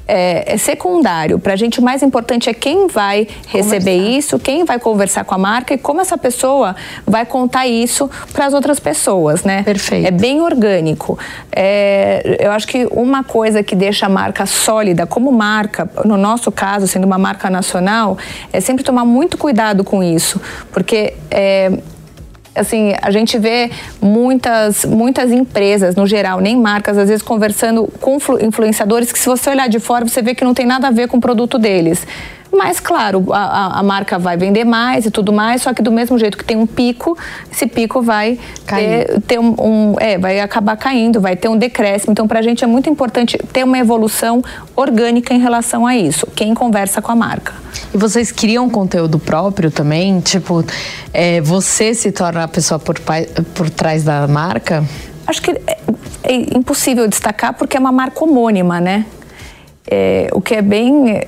[0.07, 1.39] é, é secundário.
[1.39, 4.19] Para a gente, o mais importante é quem vai receber conversar.
[4.19, 6.75] isso, quem vai conversar com a marca e como essa pessoa
[7.07, 9.63] vai contar isso para as outras pessoas, né?
[9.63, 10.07] Perfeito.
[10.07, 11.19] É bem orgânico.
[11.51, 16.51] É, eu acho que uma coisa que deixa a marca sólida, como marca, no nosso
[16.51, 18.19] caso, sendo uma marca nacional,
[18.53, 20.41] é sempre tomar muito cuidado com isso,
[20.73, 21.73] porque é,
[22.55, 28.19] assim, a gente vê muitas, muitas empresas, no geral, nem marcas, às vezes conversando com
[28.41, 31.09] influenciadores que se você olhar de fora, você vê que não tem nada a ver
[31.09, 32.07] com o produto deles.
[32.53, 36.19] Mas, claro, a, a, marca vai vender mais e tudo mais, só que do mesmo
[36.19, 37.17] jeito que tem um pico,
[37.51, 42.13] esse pico vai ter, ter um, um, é, vai acabar caindo, vai ter um decréscimo.
[42.13, 44.43] Então, para a gente é muito importante ter uma evolução
[44.77, 46.27] orgânica em relação a isso.
[46.37, 47.55] Quem conversa com a marca.
[47.95, 50.21] E vocês criam conteúdo próprio também?
[50.21, 50.63] Tipo,
[51.15, 53.01] é, você se torna a pessoa por,
[53.55, 54.85] por trás da marca?
[55.27, 55.79] Acho que é,
[56.23, 59.07] é impossível destacar porque é uma marca homônima, né?
[59.91, 61.23] É, o que é bem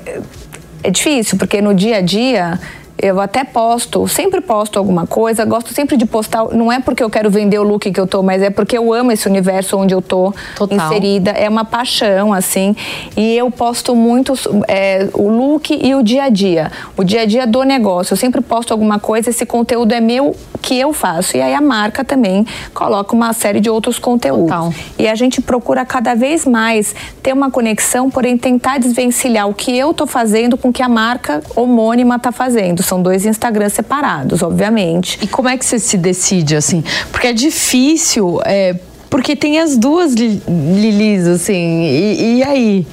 [0.84, 2.60] é difícil, porque no dia a dia
[2.96, 7.10] eu até posto, sempre posto alguma coisa, gosto sempre de postar, não é porque eu
[7.10, 9.92] quero vender o look que eu tô, mas é porque eu amo esse universo onde
[9.92, 10.78] eu tô Total.
[10.78, 12.74] inserida, é uma paixão, assim,
[13.16, 14.34] e eu posto muito
[14.68, 18.16] é, o look e o dia a dia, o dia a dia do negócio, eu
[18.16, 22.04] sempre posto alguma coisa, esse conteúdo é meu, que eu faço, e aí a marca
[22.04, 24.44] também coloca uma série de outros conteúdos.
[24.44, 24.72] Total.
[24.98, 29.76] E a gente procura cada vez mais ter uma conexão, porém tentar desvencilhar o que
[29.76, 34.42] eu tô fazendo com o que a marca homônima tá fazendo são dois Instagrams separados,
[34.42, 35.18] obviamente.
[35.22, 36.82] E como é que você se decide, assim?
[37.10, 38.76] Porque é difícil, é,
[39.10, 42.86] porque tem as duas Lilis, assim, e, e aí?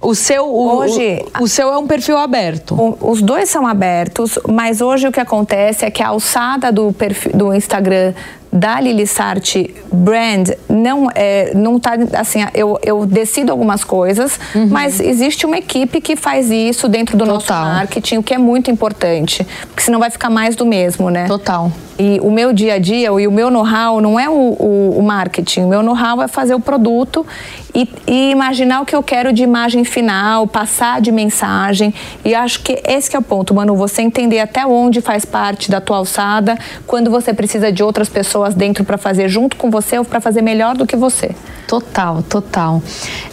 [0.00, 2.74] O seu, o, hoje, o, o, seu é um perfil aberto.
[2.74, 6.92] O, os dois são abertos, mas hoje o que acontece é que a alçada do,
[6.92, 8.12] perfil, do Instagram
[8.54, 14.68] da Lili Sarti brand não é, não tá assim, eu, eu decido algumas coisas, uhum.
[14.70, 17.34] mas existe uma equipe que faz isso dentro do Total.
[17.34, 21.26] nosso marketing, o que é muito importante, porque senão vai ficar mais do mesmo, né?
[21.26, 21.72] Total.
[21.98, 25.02] E o meu dia a dia e o meu know-how não é o, o, o
[25.02, 27.24] marketing, o meu know-how é fazer o produto
[27.72, 31.94] e, e, imaginar o que eu quero de imagem final, passar de mensagem.
[32.24, 35.70] E acho que esse que é o ponto, Manu, você entender até onde faz parte
[35.70, 39.96] da tua alçada, quando você precisa de outras pessoas dentro para fazer junto com você
[39.96, 41.30] ou para fazer melhor do que você.
[41.68, 42.82] Total, total.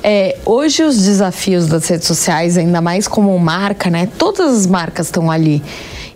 [0.03, 4.07] É, hoje os desafios das redes sociais, ainda mais como marca, né?
[4.17, 5.63] Todas as marcas estão ali.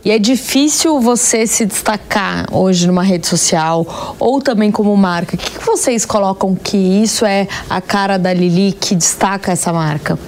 [0.05, 5.36] E é difícil você se destacar hoje numa rede social ou também como marca.
[5.36, 9.73] O que, que vocês colocam que isso é a cara da Lili que destaca essa
[9.73, 10.19] marca?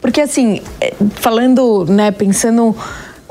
[0.00, 2.76] Porque assim, é, falando, né, pensando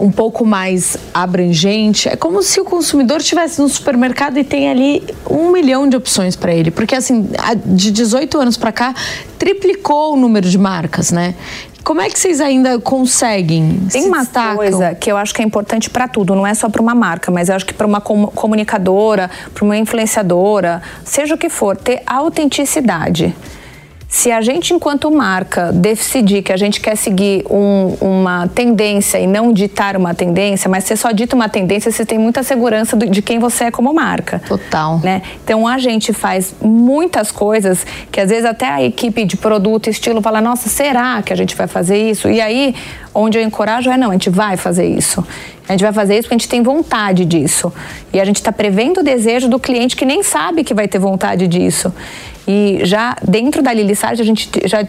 [0.02, 5.04] um pouco mais abrangente, é como se o consumidor estivesse no supermercado e tem ali
[5.30, 6.72] um milhão de opções para ele.
[6.72, 7.30] Porque, assim,
[7.64, 8.96] de 18 anos para cá,
[9.38, 11.36] triplicou o número de marcas, né?
[11.84, 13.80] Como é que vocês ainda conseguem?
[13.92, 14.56] Tem uma destacam?
[14.56, 17.32] coisa que eu acho que é importante para tudo, não é só para uma marca,
[17.32, 22.02] mas eu acho que para uma comunicadora, para uma influenciadora, seja o que for, ter
[22.08, 23.36] autenticidade.
[24.14, 29.26] Se a gente, enquanto marca, decidir que a gente quer seguir um, uma tendência e
[29.26, 33.22] não ditar uma tendência, mas você só dita uma tendência, você tem muita segurança de
[33.22, 34.40] quem você é como marca.
[34.46, 35.00] Total.
[35.00, 35.22] Né?
[35.42, 40.22] Então a gente faz muitas coisas que às vezes até a equipe de produto, estilo,
[40.22, 42.30] fala: nossa, será que a gente vai fazer isso?
[42.30, 42.76] E aí,
[43.16, 45.26] onde eu encorajo é: não, a gente vai fazer isso.
[45.70, 47.72] A gente vai fazer isso porque a gente tem vontade disso.
[48.12, 51.00] E a gente está prevendo o desejo do cliente que nem sabe que vai ter
[51.00, 51.94] vontade disso.
[52.48, 54.86] E já dentro da Lilissage, a gente já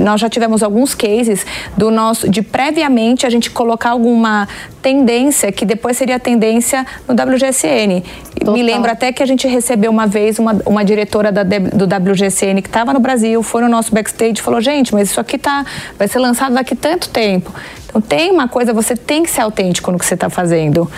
[0.00, 1.44] nós já tivemos alguns cases
[1.76, 4.48] do nosso de previamente a gente colocar alguma
[4.80, 8.02] tendência que depois seria tendência no WGSN.
[8.38, 8.54] Total.
[8.54, 12.60] Me lembro até que a gente recebeu uma vez uma, uma diretora da, do WGSN
[12.60, 15.64] que estava no Brasil, foi no nosso backstage e falou: gente, mas isso aqui tá,
[15.98, 17.52] vai ser lançado daqui tanto tempo.
[17.86, 20.90] Então tem uma coisa, você tem que ser autêntico no que você está fazendo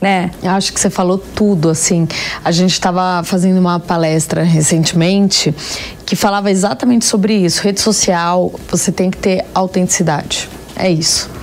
[0.00, 0.30] né?
[0.42, 2.08] Eu acho que você falou tudo, assim.
[2.44, 5.54] A gente estava fazendo uma palestra recentemente
[6.06, 7.62] que falava exatamente sobre isso.
[7.62, 10.48] Rede social, você tem que ter autenticidade.
[10.74, 11.39] É isso.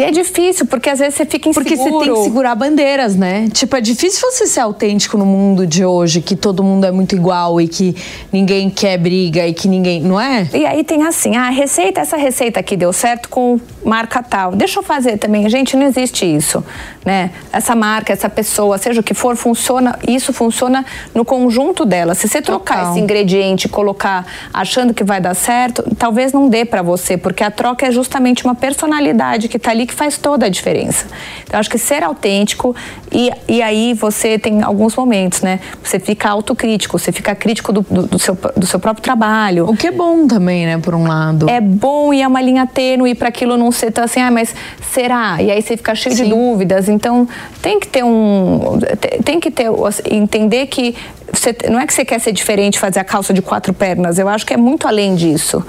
[0.00, 1.64] E é difícil, porque às vezes você fica inseguro.
[1.64, 3.48] Porque você tem que segurar bandeiras, né?
[3.52, 7.14] Tipo, é difícil você ser autêntico no mundo de hoje, que todo mundo é muito
[7.14, 7.94] igual e que
[8.32, 10.00] ninguém quer briga e que ninguém.
[10.00, 10.48] Não é?
[10.54, 14.52] E aí tem assim, ah, a receita, essa receita aqui deu certo com marca tal.
[14.52, 15.46] Deixa eu fazer também.
[15.50, 16.64] Gente, não existe isso,
[17.04, 17.30] né?
[17.52, 19.98] Essa marca, essa pessoa, seja o que for, funciona.
[20.08, 20.84] Isso funciona
[21.14, 22.14] no conjunto dela.
[22.14, 22.92] Se você trocar Total.
[22.92, 27.44] esse ingrediente e colocar achando que vai dar certo, talvez não dê para você, porque
[27.44, 31.06] a troca é justamente uma personalidade que tá ali que faz toda a diferença.
[31.44, 32.74] Então, acho que ser autêntico
[33.10, 35.58] e, e aí você tem alguns momentos, né?
[35.82, 39.68] Você fica autocrítico, você fica crítico do, do, do, seu, do seu próprio trabalho.
[39.68, 41.50] O que é bom também, né, por um lado.
[41.50, 44.54] É bom e é uma linha tênue para aquilo não ser tão assim, ah, mas
[44.92, 45.42] será?
[45.42, 46.24] E aí você fica cheio Sim.
[46.24, 46.88] de dúvidas.
[46.88, 47.28] Então,
[47.60, 48.78] tem que ter um.
[49.24, 49.68] Tem que ter.
[50.08, 50.94] Entender que
[51.32, 54.18] você, não é que você quer ser diferente, fazer a calça de quatro pernas.
[54.18, 55.64] Eu acho que é muito além disso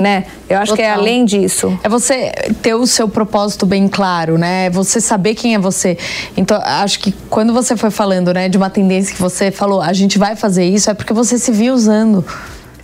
[0.00, 0.24] né?
[0.48, 0.76] Eu acho Total.
[0.76, 1.78] que é além disso.
[1.84, 2.32] É você
[2.62, 4.66] ter o seu propósito bem claro, né?
[4.66, 5.98] É você saber quem é você.
[6.36, 9.92] Então, acho que quando você foi falando, né, de uma tendência que você falou, a
[9.92, 12.24] gente vai fazer isso, é porque você se viu usando.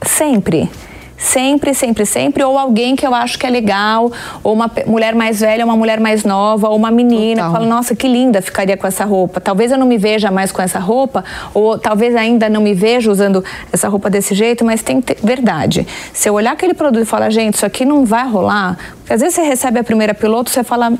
[0.06, 0.70] Sempre.
[1.18, 2.44] Sempre, sempre, sempre.
[2.44, 4.10] Ou alguém que eu acho que é legal,
[4.42, 7.42] ou uma mulher mais velha, uma mulher mais nova, ou uma menina.
[7.42, 7.48] Total.
[7.48, 9.40] Eu falo, nossa, que linda ficaria com essa roupa.
[9.40, 11.24] Talvez eu não me veja mais com essa roupa,
[11.54, 15.26] ou talvez ainda não me veja usando essa roupa desse jeito, mas tem que ter
[15.26, 15.86] verdade.
[16.12, 19.20] Se eu olhar aquele produto e falar, gente, isso aqui não vai rolar, porque às
[19.20, 20.98] vezes você recebe a primeira piloto, você fala, não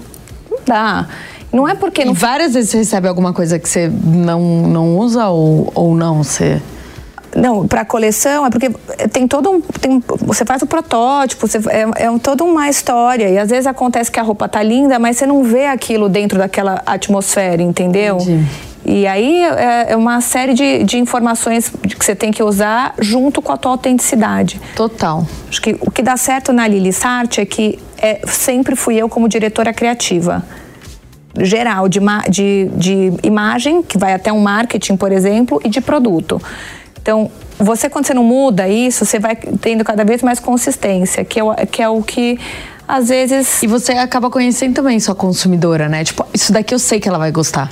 [0.67, 1.07] dá.
[1.53, 2.03] Não é porque.
[2.03, 6.23] E várias vezes você recebe alguma coisa que você não, não usa ou, ou não?
[6.23, 6.61] Você.
[7.37, 8.71] Não, para coleção é porque
[9.13, 9.61] tem todo um.
[9.61, 13.29] Tem, você faz o protótipo, você, é, é toda uma história.
[13.29, 16.39] E às vezes acontece que a roupa tá linda, mas você não vê aquilo dentro
[16.39, 18.17] daquela atmosfera, entendeu?
[18.17, 18.47] Entendi.
[18.89, 23.43] E aí é, é uma série de, de informações que você tem que usar junto
[23.43, 24.61] com a tua autenticidade.
[24.77, 25.27] Total.
[25.49, 29.09] Acho que o que dá certo na Lili Sart é que é, sempre fui eu
[29.09, 30.45] como diretora criativa
[31.39, 36.41] geral de, de, de imagem, que vai até um marketing, por exemplo, e de produto.
[37.07, 41.39] Então, você quando você não muda isso, você vai tendo cada vez mais consistência, que
[41.39, 42.37] é o que, é o que
[42.87, 43.63] às vezes.
[43.63, 46.03] E você acaba conhecendo também sua consumidora, né?
[46.03, 47.71] Tipo, isso daqui eu sei que ela vai gostar.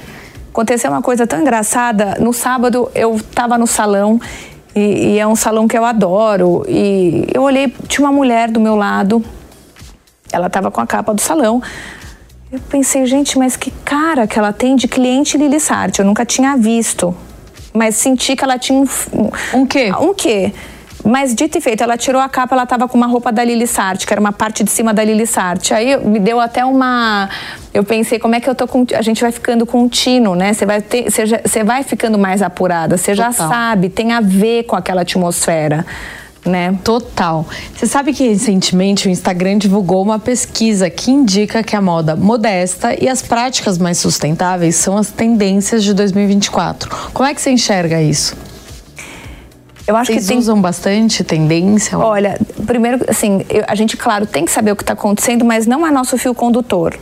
[0.53, 2.17] Aconteceu uma coisa tão engraçada.
[2.21, 4.21] No sábado eu estava no salão
[4.73, 6.65] e, e, é um salão que eu adoro.
[6.69, 9.21] E eu olhei, tinha uma mulher do meu lado,
[10.31, 11.61] ela estava com a capa do salão.
[12.53, 15.99] Eu pensei, gente, mas que cara que ela tem de cliente Lili Sarte.
[15.99, 17.13] Eu nunca tinha visto.
[17.77, 18.87] Mas senti que ela tinha um.
[19.53, 19.93] Um quê?
[20.01, 20.53] Um quê?
[21.05, 23.67] Mas dito e feito, ela tirou a capa, ela tava com uma roupa da Lili
[23.67, 25.75] Sarte, que era uma parte de cima da Lili Sarte.
[25.75, 27.29] Aí me deu até uma.
[27.75, 28.87] Eu pensei, como é que eu tô com.
[28.95, 30.55] A gente vai ficando contínuo, né?
[30.55, 34.21] Você vai, ter, você, já, você vai ficando mais apurada, você já sabe, tem a
[34.21, 35.85] ver com aquela atmosfera.
[36.45, 36.79] Né?
[36.85, 37.47] Total.
[37.75, 42.95] Você sabe que recentemente o Instagram divulgou uma pesquisa que indica que a moda modesta
[43.03, 46.91] e as práticas mais sustentáveis são as tendências de 2024.
[47.15, 48.37] Como é que você enxerga isso?
[49.87, 50.39] Eu acho Vocês que tem...
[50.39, 51.99] usam bastante tendência?
[51.99, 55.67] Olha, primeiro, assim, eu, a gente, claro, tem que saber o que está acontecendo, mas
[55.67, 56.97] não é nosso fio condutor.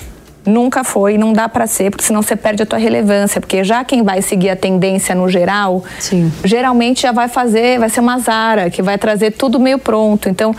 [0.44, 3.84] Nunca foi, não dá para ser, porque senão você perde a tua relevância, porque já
[3.84, 6.32] quem vai seguir a tendência no geral, Sim.
[6.44, 10.28] geralmente já vai fazer, vai ser uma Zara, que vai trazer tudo meio pronto.
[10.28, 10.54] Então,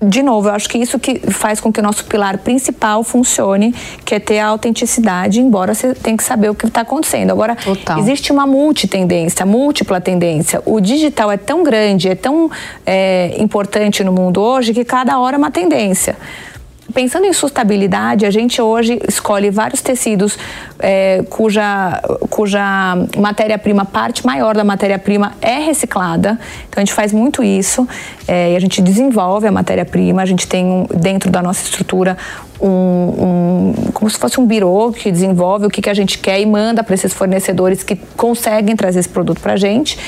[0.00, 3.74] de novo, eu acho que isso que faz com que o nosso pilar principal funcione,
[4.04, 7.30] que é ter a autenticidade, embora você tenha que saber o que está acontecendo.
[7.30, 7.98] Agora, Total.
[7.98, 10.62] existe uma multitendência, múltipla tendência.
[10.66, 12.50] O digital é tão grande, é tão
[12.84, 16.14] é, importante no mundo hoje, que cada hora é uma tendência.
[16.96, 20.38] Pensando em sustentabilidade, a gente hoje escolhe vários tecidos
[20.78, 26.40] é, cuja, cuja matéria-prima, parte maior da matéria-prima é reciclada.
[26.66, 27.86] Então a gente faz muito isso
[28.26, 30.22] é, e a gente desenvolve a matéria-prima.
[30.22, 32.16] A gente tem um, dentro da nossa estrutura
[32.58, 36.40] um, um, como se fosse um birô que desenvolve o que, que a gente quer
[36.40, 39.98] e manda para esses fornecedores que conseguem trazer esse produto para a gente.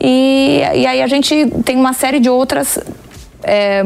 [0.00, 2.80] E, e aí a gente tem uma série de outras
[3.44, 3.82] é,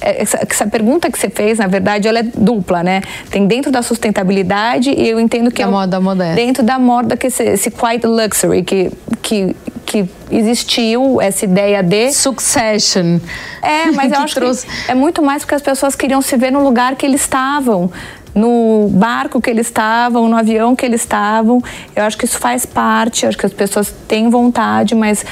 [0.00, 3.02] essa, essa, pergunta que você fez, na verdade, ela é dupla, né?
[3.30, 6.34] Tem dentro da sustentabilidade e eu entendo que da é moda moderna.
[6.34, 12.12] dentro da moda que esse, esse quiet luxury que, que que existiu essa ideia de
[12.12, 13.18] succession.
[13.60, 14.66] É, mas eu acho trouxe...
[14.66, 17.90] que é muito mais porque as pessoas queriam se ver no lugar que eles estavam
[18.34, 21.62] no barco que eles estavam, no avião que eles estavam.
[21.94, 25.24] Eu acho que isso faz parte, acho que as pessoas têm vontade, mas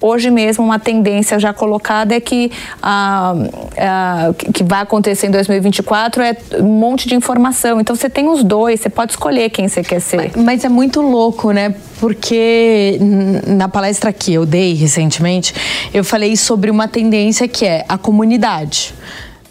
[0.00, 2.50] Hoje mesmo, uma tendência já colocada é que
[2.82, 3.34] ah,
[3.78, 7.80] ah, que vai acontecer em 2024 é um monte de informação.
[7.80, 10.16] Então você tem os dois, você pode escolher quem você quer ser.
[10.16, 11.74] Mas, mas é muito louco, né?
[11.98, 12.98] Porque
[13.46, 15.54] na palestra que eu dei recentemente,
[15.94, 18.94] eu falei sobre uma tendência que é a comunidade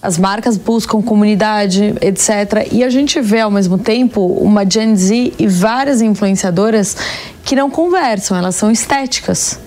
[0.06, 2.68] as marcas buscam comunidade, etc.
[2.72, 6.96] E a gente vê ao mesmo tempo uma Gen Z e várias influenciadoras
[7.44, 9.60] que não conversam, elas são estéticas.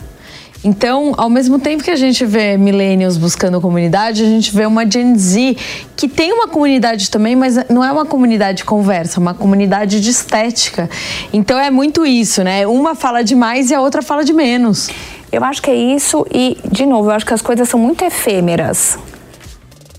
[0.64, 4.88] Então, ao mesmo tempo que a gente vê millennials buscando comunidade, a gente vê uma
[4.90, 5.57] Gen Z
[5.97, 10.01] que tem uma comunidade também, mas não é uma comunidade de conversa, é uma comunidade
[10.01, 10.90] de estética.
[11.33, 12.66] Então é muito isso, né?
[12.66, 14.90] Uma fala de mais e a outra fala de menos.
[15.31, 18.05] Eu acho que é isso e, de novo, eu acho que as coisas são muito
[18.05, 18.99] efêmeras.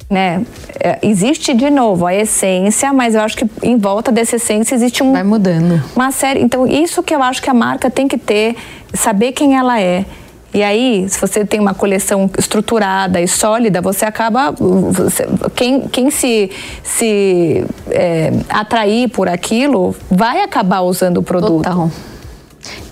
[0.09, 0.43] Né?
[0.79, 5.03] É, existe de novo a essência, mas eu acho que em volta dessa essência existe
[5.03, 6.41] um vai mudando uma série.
[6.41, 8.55] Então isso que eu acho que a marca tem que ter,
[8.91, 10.05] saber quem ela é,
[10.53, 14.51] e aí, se você tem uma coleção estruturada e sólida, você acaba.
[14.51, 16.49] Você, quem, quem se,
[16.83, 21.63] se é, atrair por aquilo vai acabar usando o produto.
[21.63, 21.91] Total.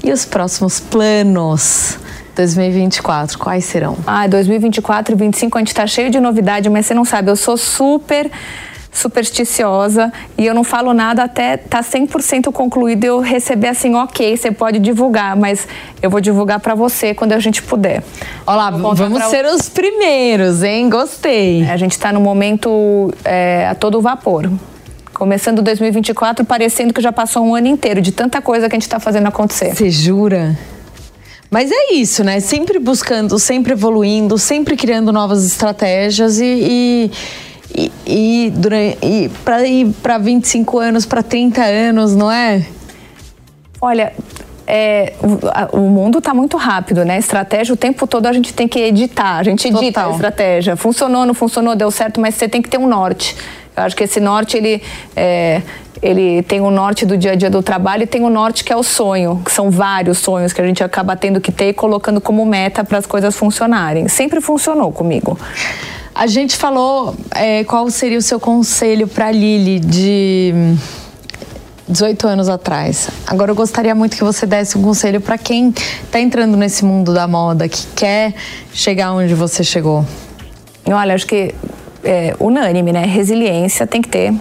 [0.04, 1.98] E os próximos planos?
[2.36, 3.98] 2024, quais serão?
[4.06, 7.36] Ah, 2024 e 2025 a gente está cheio de novidade, mas você não sabe, eu
[7.36, 8.30] sou super
[8.98, 14.36] supersticiosa e eu não falo nada até tá 100% concluído e eu receber assim, ok,
[14.36, 15.68] você pode divulgar, mas
[16.02, 18.04] eu vou divulgar para você quando a gente puder.
[18.46, 20.90] Olá, vamos ser os primeiros, hein?
[20.90, 21.64] Gostei.
[21.64, 24.52] É, a gente está no momento é, a todo vapor.
[25.14, 28.84] Começando 2024, parecendo que já passou um ano inteiro de tanta coisa que a gente
[28.84, 29.76] está fazendo acontecer.
[29.76, 30.58] Você jura?
[31.50, 32.40] Mas é isso, né?
[32.40, 37.12] Sempre buscando, sempre evoluindo, sempre criando novas estratégias e, e
[37.76, 42.66] e, e, durante, e para ir para 25 anos, para 30 anos, não é?
[43.82, 44.14] Olha,
[44.66, 45.14] é,
[45.72, 47.18] o, o, mundo está muito rápido, né?
[47.18, 50.10] Estratégia, o tempo todo a gente tem que editar, a gente edita Total.
[50.10, 50.76] a estratégia.
[50.76, 53.36] Funcionou, não funcionou, deu certo, mas você tem que ter um norte.
[53.76, 54.82] Eu acho que esse norte, ele,
[55.16, 55.62] é,
[56.02, 58.74] ele tem o norte do dia a dia do trabalho e tem o norte que
[58.74, 61.74] é o sonho, que são vários sonhos que a gente acaba tendo que ter e
[61.74, 64.08] colocando como meta para as coisas funcionarem.
[64.08, 65.40] Sempre funcionou comigo.
[66.18, 70.52] A gente falou é, qual seria o seu conselho para Lili de
[71.88, 73.08] 18 anos atrás.
[73.28, 77.14] Agora eu gostaria muito que você desse um conselho para quem está entrando nesse mundo
[77.14, 78.34] da moda, que quer
[78.74, 80.04] chegar onde você chegou.
[80.88, 81.54] Olha, acho que
[82.04, 83.06] é unânime, né?
[83.06, 84.34] Resiliência tem que ter.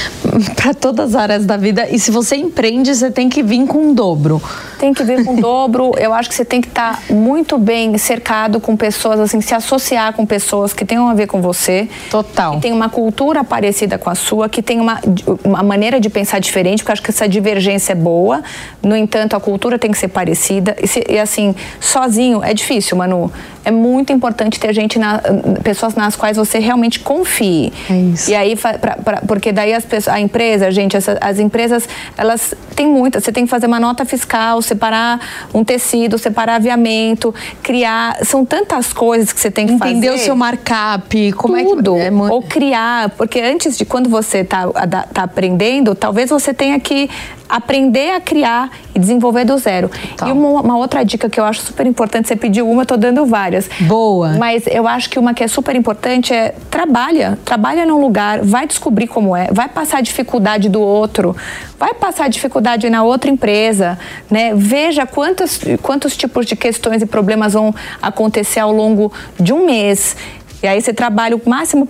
[0.56, 1.86] Para todas as áreas da vida.
[1.90, 4.40] E se você empreende, você tem que vir com um dobro.
[4.78, 5.92] Tem que vir com dobro.
[5.98, 9.54] Eu acho que você tem que estar tá muito bem cercado com pessoas, assim, se
[9.54, 11.88] associar com pessoas que tenham a ver com você.
[12.10, 12.54] Total.
[12.54, 15.00] Que tem uma cultura parecida com a sua, que tem uma,
[15.44, 18.42] uma maneira de pensar diferente, porque eu acho que essa divergência é boa.
[18.82, 20.76] No entanto, a cultura tem que ser parecida.
[20.82, 23.30] E, se, e assim, sozinho é difícil, Manu
[23.68, 25.20] é muito importante ter gente, na,
[25.62, 27.70] pessoas nas quais você realmente confie.
[27.90, 28.30] É isso.
[28.30, 31.86] E aí, pra, pra, porque daí as pessoas, a empresa, gente, essa, as empresas,
[32.16, 33.24] elas têm muitas.
[33.24, 35.20] Você tem que fazer uma nota fiscal, separar
[35.52, 38.24] um tecido, separar aviamento, criar.
[38.24, 40.06] São tantas coisas que você tem que Entender fazer.
[40.06, 41.96] Entender o seu markup, como Tudo.
[41.96, 42.06] é que.
[42.06, 42.32] É muito...
[42.32, 44.68] Ou criar, porque antes de quando você está
[45.12, 47.08] tá aprendendo, talvez você tenha que
[47.48, 49.90] aprender a criar e desenvolver do zero.
[50.16, 50.28] Tá.
[50.28, 52.96] E uma, uma, outra dica que eu acho super importante, você pediu uma, eu tô
[52.96, 53.68] dando várias.
[53.80, 54.34] Boa.
[54.38, 58.66] Mas eu acho que uma que é super importante é trabalha, trabalha num lugar, vai
[58.66, 61.34] descobrir como é, vai passar a dificuldade do outro,
[61.78, 63.98] vai passar a dificuldade na outra empresa,
[64.30, 64.54] né?
[64.58, 70.16] Veja quantos, quantos tipos de questões e problemas vão acontecer ao longo de um mês.
[70.60, 71.88] E aí você trabalha o máximo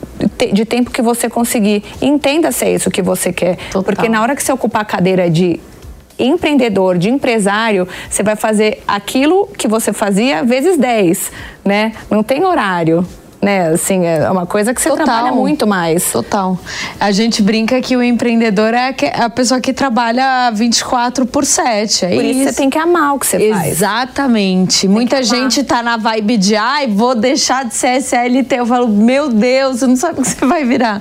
[0.53, 1.83] de tempo que você conseguir.
[2.03, 3.57] Entenda se é isso que você quer.
[3.71, 3.83] Total.
[3.83, 5.59] Porque na hora que você ocupar a cadeira de
[6.19, 11.33] empreendedor, de empresário, você vai fazer aquilo que você fazia vezes 10,
[11.65, 11.93] né?
[12.11, 13.07] Não tem horário
[13.41, 13.69] né?
[13.69, 15.07] Assim, é uma coisa que você Total.
[15.07, 16.11] trabalha muito mais.
[16.11, 16.59] Total.
[16.99, 22.05] A gente brinca que o empreendedor é a pessoa que trabalha 24 por 7.
[22.05, 23.69] É por isso, isso você tem que amar o que você faz.
[23.69, 24.89] Exatamente.
[24.89, 28.57] Muita gente tá na vibe de, ai, vou deixar de ser SLT.
[28.57, 31.01] Eu falo, meu Deus, você não sabe o que você vai virar.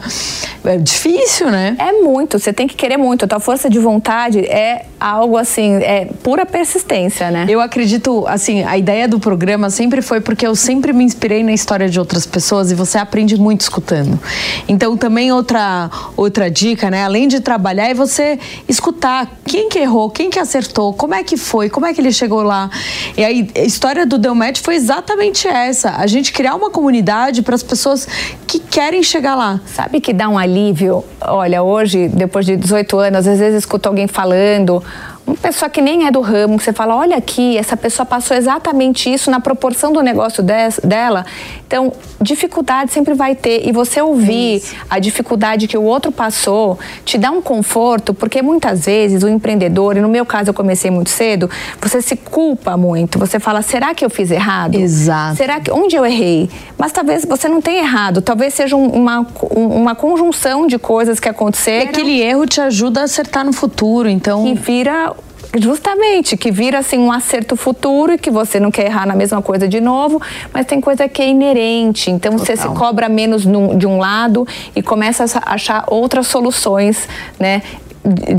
[0.64, 1.76] É difícil, né?
[1.80, 2.38] É muito.
[2.38, 3.26] Você tem que querer muito.
[3.26, 7.46] A tua força de vontade é algo assim, é pura persistência, né?
[7.48, 11.54] Eu acredito, assim, a ideia do programa sempre foi porque eu sempre me inspirei na
[11.54, 14.20] história de outras pessoas e você aprende muito escutando.
[14.68, 20.10] Então também outra outra dica, né, além de trabalhar é você escutar quem que errou,
[20.10, 22.70] quem que acertou, como é que foi, como é que ele chegou lá.
[23.16, 27.56] E aí a história do Delmet foi exatamente essa, a gente criar uma comunidade para
[27.56, 28.08] as pessoas
[28.46, 29.60] que querem chegar lá.
[29.66, 31.04] Sabe que dá um alívio?
[31.22, 34.84] Olha, hoje, depois de 18 anos, às vezes escuto alguém falando
[35.28, 38.36] uma pessoa que nem é do ramo, que você fala, olha aqui, essa pessoa passou
[38.38, 41.26] exatamente isso na proporção do negócio dela.
[41.68, 43.68] Então, dificuldade sempre vai ter.
[43.68, 48.86] E você ouvir a dificuldade que o outro passou te dá um conforto, porque muitas
[48.86, 51.50] vezes o empreendedor, e no meu caso eu comecei muito cedo,
[51.82, 53.20] você se culpa muito.
[53.20, 54.76] Você fala, será que eu fiz errado?
[54.76, 55.36] Exato.
[55.36, 56.50] Será que onde eu errei?
[56.78, 61.86] Mas talvez você não tenha errado, talvez seja uma, uma conjunção de coisas que aconteceram.
[61.86, 64.46] E aquele erro te ajuda a acertar no futuro, então.
[64.46, 65.17] Que vira
[65.60, 69.42] Justamente, que vira assim um acerto futuro e que você não quer errar na mesma
[69.42, 70.22] coisa de novo,
[70.54, 72.12] mas tem coisa que é inerente.
[72.12, 72.46] Então Total.
[72.46, 77.08] você se cobra menos num, de um lado e começa a achar outras soluções,
[77.40, 77.62] né?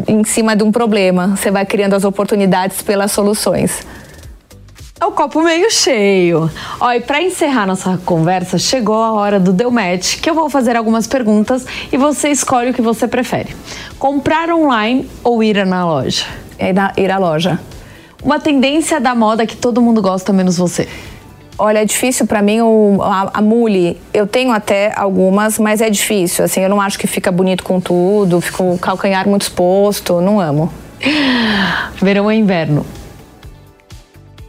[0.06, 1.36] Em cima de um problema.
[1.36, 3.86] Você vai criando as oportunidades pelas soluções.
[5.00, 6.50] É o copo meio cheio.
[6.80, 10.50] Ó, e para encerrar nossa conversa, chegou a hora do Deu Match, que eu vou
[10.50, 13.54] fazer algumas perguntas e você escolhe o que você prefere:
[13.98, 16.24] comprar online ou ir na loja?
[16.58, 17.58] É ir à loja.
[18.22, 20.88] Uma tendência da moda que todo mundo gosta, menos você.
[21.56, 24.00] Olha, é difícil para mim o, a, a mule.
[24.14, 26.44] Eu tenho até algumas, mas é difícil.
[26.44, 30.20] Assim, eu não acho que fica bonito com tudo, fica o calcanhar muito exposto.
[30.20, 30.72] Não amo.
[32.00, 32.84] Verão ou inverno?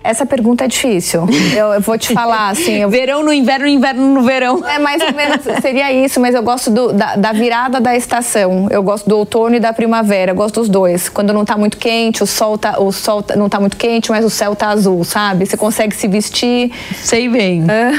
[0.10, 1.28] Essa pergunta é difícil.
[1.55, 2.78] Eu, eu vou te falar, assim.
[2.78, 2.89] Eu...
[2.89, 4.68] Verão no inverno, inverno no verão.
[4.68, 8.66] É mais ou menos seria isso, mas eu gosto do, da, da, virada da estação.
[8.72, 10.32] Eu gosto do outono e da primavera.
[10.32, 11.10] Eu gosto dos dois.
[11.10, 14.10] Quando não tá muito quente, o sol, tá, o sol tá, não tá muito quente,
[14.10, 15.45] mas o céu tá azul, sabe?
[15.45, 16.72] Você consegue se vestir.
[16.95, 17.66] Sei bem.
[17.70, 17.91] É.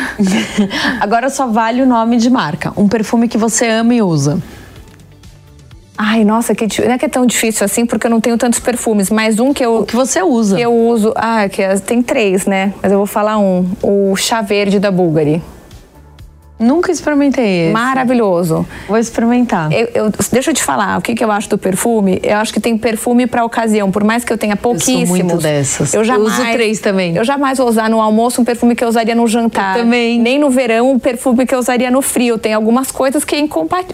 [1.01, 2.73] Agora só vale o nome de marca.
[2.77, 4.43] Um perfume que você ama e usa.
[6.03, 8.59] Ai, nossa, que não é que é tão difícil assim, porque eu não tenho tantos
[8.59, 9.81] perfumes, mas um que eu.
[9.81, 10.57] O que você usa?
[10.57, 11.13] Que eu uso.
[11.15, 12.73] Ah, que é, tem três, né?
[12.83, 13.67] Mas eu vou falar um.
[13.83, 15.43] O chá verde da Bulgari.
[16.61, 17.73] Nunca experimentei esse.
[17.73, 18.67] Maravilhoso.
[18.87, 19.73] Vou experimentar.
[19.73, 22.21] Eu, eu, deixa eu te falar, o que, que eu acho do perfume?
[22.23, 25.01] Eu acho que tem perfume para ocasião, por mais que eu tenha pouquíssimos.
[25.01, 25.95] Eu sou muito dessas.
[25.95, 27.17] Eu, jamais, eu uso três também.
[27.17, 29.79] Eu jamais vou usar no almoço um perfume que eu usaria no jantar.
[29.79, 30.21] Eu também.
[30.21, 32.37] Nem no verão um perfume que eu usaria no frio.
[32.37, 33.37] Tem algumas coisas que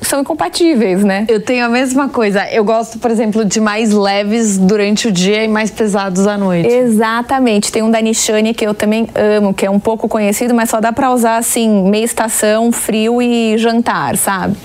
[0.02, 1.24] são incompatíveis, né?
[1.28, 2.50] Eu tenho a mesma coisa.
[2.50, 6.68] Eu gosto, por exemplo, de mais leves durante o dia e mais pesados à noite.
[6.68, 7.70] Exatamente.
[7.70, 10.80] Tem um da Nishane que eu também amo, que é um pouco conhecido, mas só
[10.80, 14.56] dá para usar assim, meia estação frio e jantar, sabe?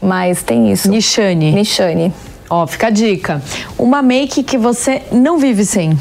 [0.00, 0.88] Mas tem isso.
[0.90, 1.52] Nishane.
[1.52, 2.12] Nishane.
[2.50, 3.42] Ó, fica a dica.
[3.78, 5.98] Uma make que você não vive sem.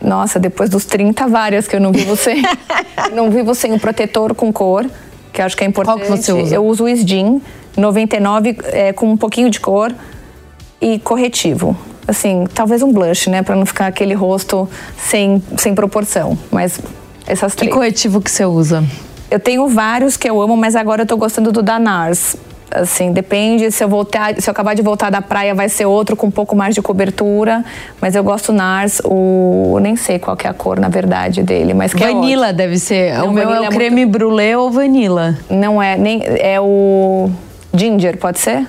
[0.00, 2.42] Nossa, depois dos 30, várias que eu não vivo sem.
[3.14, 4.86] não vivo sem o protetor com cor,
[5.32, 6.06] que acho que é importante.
[6.06, 6.54] Qual que você usa?
[6.54, 7.40] Eu uso o Sdim
[7.76, 9.94] 99 é, com um pouquinho de cor.
[10.80, 11.76] e corretivo.
[12.06, 13.42] Assim, talvez um blush, né?
[13.42, 16.38] Pra não ficar aquele rosto sem, sem proporção.
[16.50, 16.78] Mas
[17.26, 17.68] essas três.
[17.68, 18.84] Que corretivo que você usa?
[19.30, 22.36] Eu tenho vários que eu amo, mas agora eu tô gostando do da NARS.
[22.70, 26.16] Assim, depende se eu voltar, se eu acabar de voltar da praia vai ser outro
[26.16, 27.64] com um pouco mais de cobertura,
[28.00, 31.94] mas eu gosto NARS, o nem sei qual é a cor na verdade dele, mas
[31.94, 33.14] que é vanila é deve ser.
[33.14, 34.18] Não, o meu é o é creme muito...
[34.18, 35.38] brulee ou vanila?
[35.48, 37.30] Não é, nem é o
[37.72, 38.66] ginger, pode ser?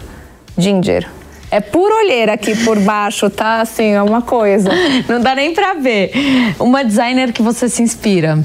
[0.55, 1.07] Ginger.
[1.49, 3.61] É por olheira aqui por baixo, tá?
[3.61, 4.69] Assim, é uma coisa.
[5.07, 6.11] Não dá nem pra ver.
[6.59, 8.37] Uma designer que você se inspira.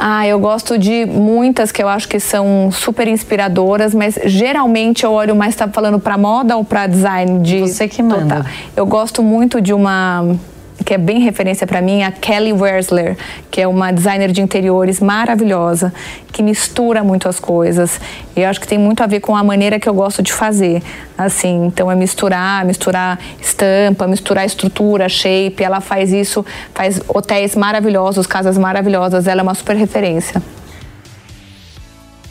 [0.00, 5.10] Ah, eu gosto de muitas que eu acho que são super inspiradoras, mas geralmente eu
[5.10, 8.36] olho mais, tá falando para moda ou para design de Você que manda.
[8.36, 8.52] Total.
[8.76, 10.36] Eu gosto muito de uma
[10.84, 13.16] que é bem referência para mim, a Kelly Wersler,
[13.50, 15.92] que é uma designer de interiores maravilhosa,
[16.32, 18.00] que mistura muito as coisas.
[18.36, 20.32] E eu acho que tem muito a ver com a maneira que eu gosto de
[20.32, 20.82] fazer.
[21.16, 25.62] Assim, então é misturar, misturar estampa, misturar estrutura, shape.
[25.62, 29.26] Ela faz isso, faz hotéis maravilhosos, casas maravilhosas.
[29.26, 30.40] Ela é uma super referência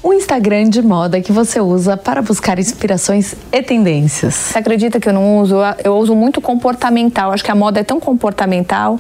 [0.08, 4.36] o Instagram de moda que você usa para buscar inspirações e tendências?
[4.36, 5.58] Você acredita que eu não uso?
[5.84, 7.34] Eu uso muito comportamental.
[7.34, 8.98] Acho que a moda é tão comportamental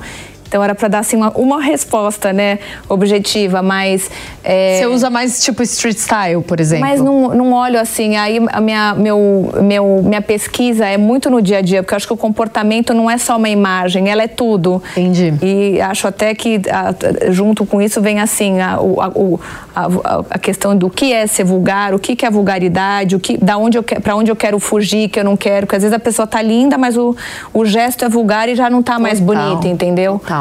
[0.47, 4.09] então era para dar assim uma, uma, resposta, né, objetiva, mas
[4.43, 4.79] é...
[4.79, 6.87] você usa mais tipo street style, por exemplo?
[6.87, 8.15] Mas não, não olho assim.
[8.15, 11.97] Aí a minha meu, meu minha pesquisa é muito no dia a dia, porque eu
[11.97, 14.81] acho que o comportamento não é só uma imagem, ela é tudo.
[14.91, 15.33] Entendi.
[15.41, 20.75] E acho até que a, junto com isso vem assim a, a, a, a, questão
[20.75, 23.83] do que é ser vulgar, o que, que é vulgaridade, o que, da onde eu
[23.83, 26.41] para onde eu quero fugir, que eu não quero, porque às vezes a pessoa tá
[26.41, 27.15] linda, mas o,
[27.53, 30.19] o gesto é vulgar e já não tá mais bonito, entendeu?
[30.19, 30.36] Total.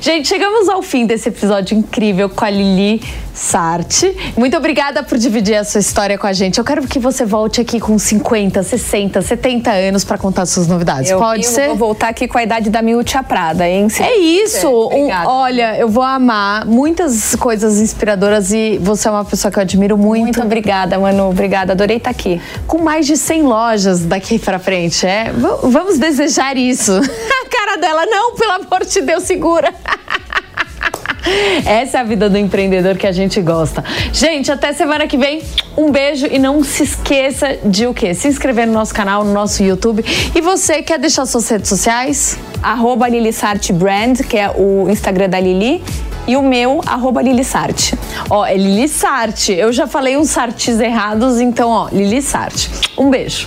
[0.00, 3.02] Gente, chegamos ao fim desse episódio incrível com a Lili
[3.36, 4.16] Sarte.
[4.34, 6.56] Muito obrigada por dividir a sua história com a gente.
[6.58, 11.10] Eu quero que você volte aqui com 50, 60, 70 anos para contar suas novidades.
[11.10, 11.68] Eu, Pode eu ser?
[11.68, 13.90] vou voltar aqui com a idade da Miúcha Prada, hein?
[13.90, 14.68] Se é isso.
[14.68, 19.62] Um, olha, eu vou amar muitas coisas inspiradoras e você é uma pessoa que eu
[19.62, 20.22] admiro muito.
[20.22, 21.28] Muito obrigada, Manu.
[21.28, 21.74] Obrigada.
[21.74, 22.40] Adorei estar aqui.
[22.66, 25.30] Com mais de 100 lojas daqui para frente, é?
[25.30, 26.92] V vamos desejar isso.
[26.96, 29.74] a cara dela, não, pelo amor de Deus, segura.
[31.64, 33.84] Essa é a vida do empreendedor que a gente gosta.
[34.12, 35.42] Gente, até semana que vem.
[35.76, 38.14] Um beijo e não se esqueça de o quê?
[38.14, 40.04] Se inscrever no nosso canal, no nosso YouTube.
[40.34, 42.38] E você quer deixar suas redes sociais?
[42.62, 43.06] Arroba
[43.74, 45.82] Brand, que é o Instagram da Lili
[46.26, 47.92] e o meu, arroba Lilisart.
[48.28, 49.50] Ó, é Lilisart.
[49.50, 52.68] Eu já falei uns sartes errados, então, ó, Lilisart.
[52.98, 53.46] Um beijo.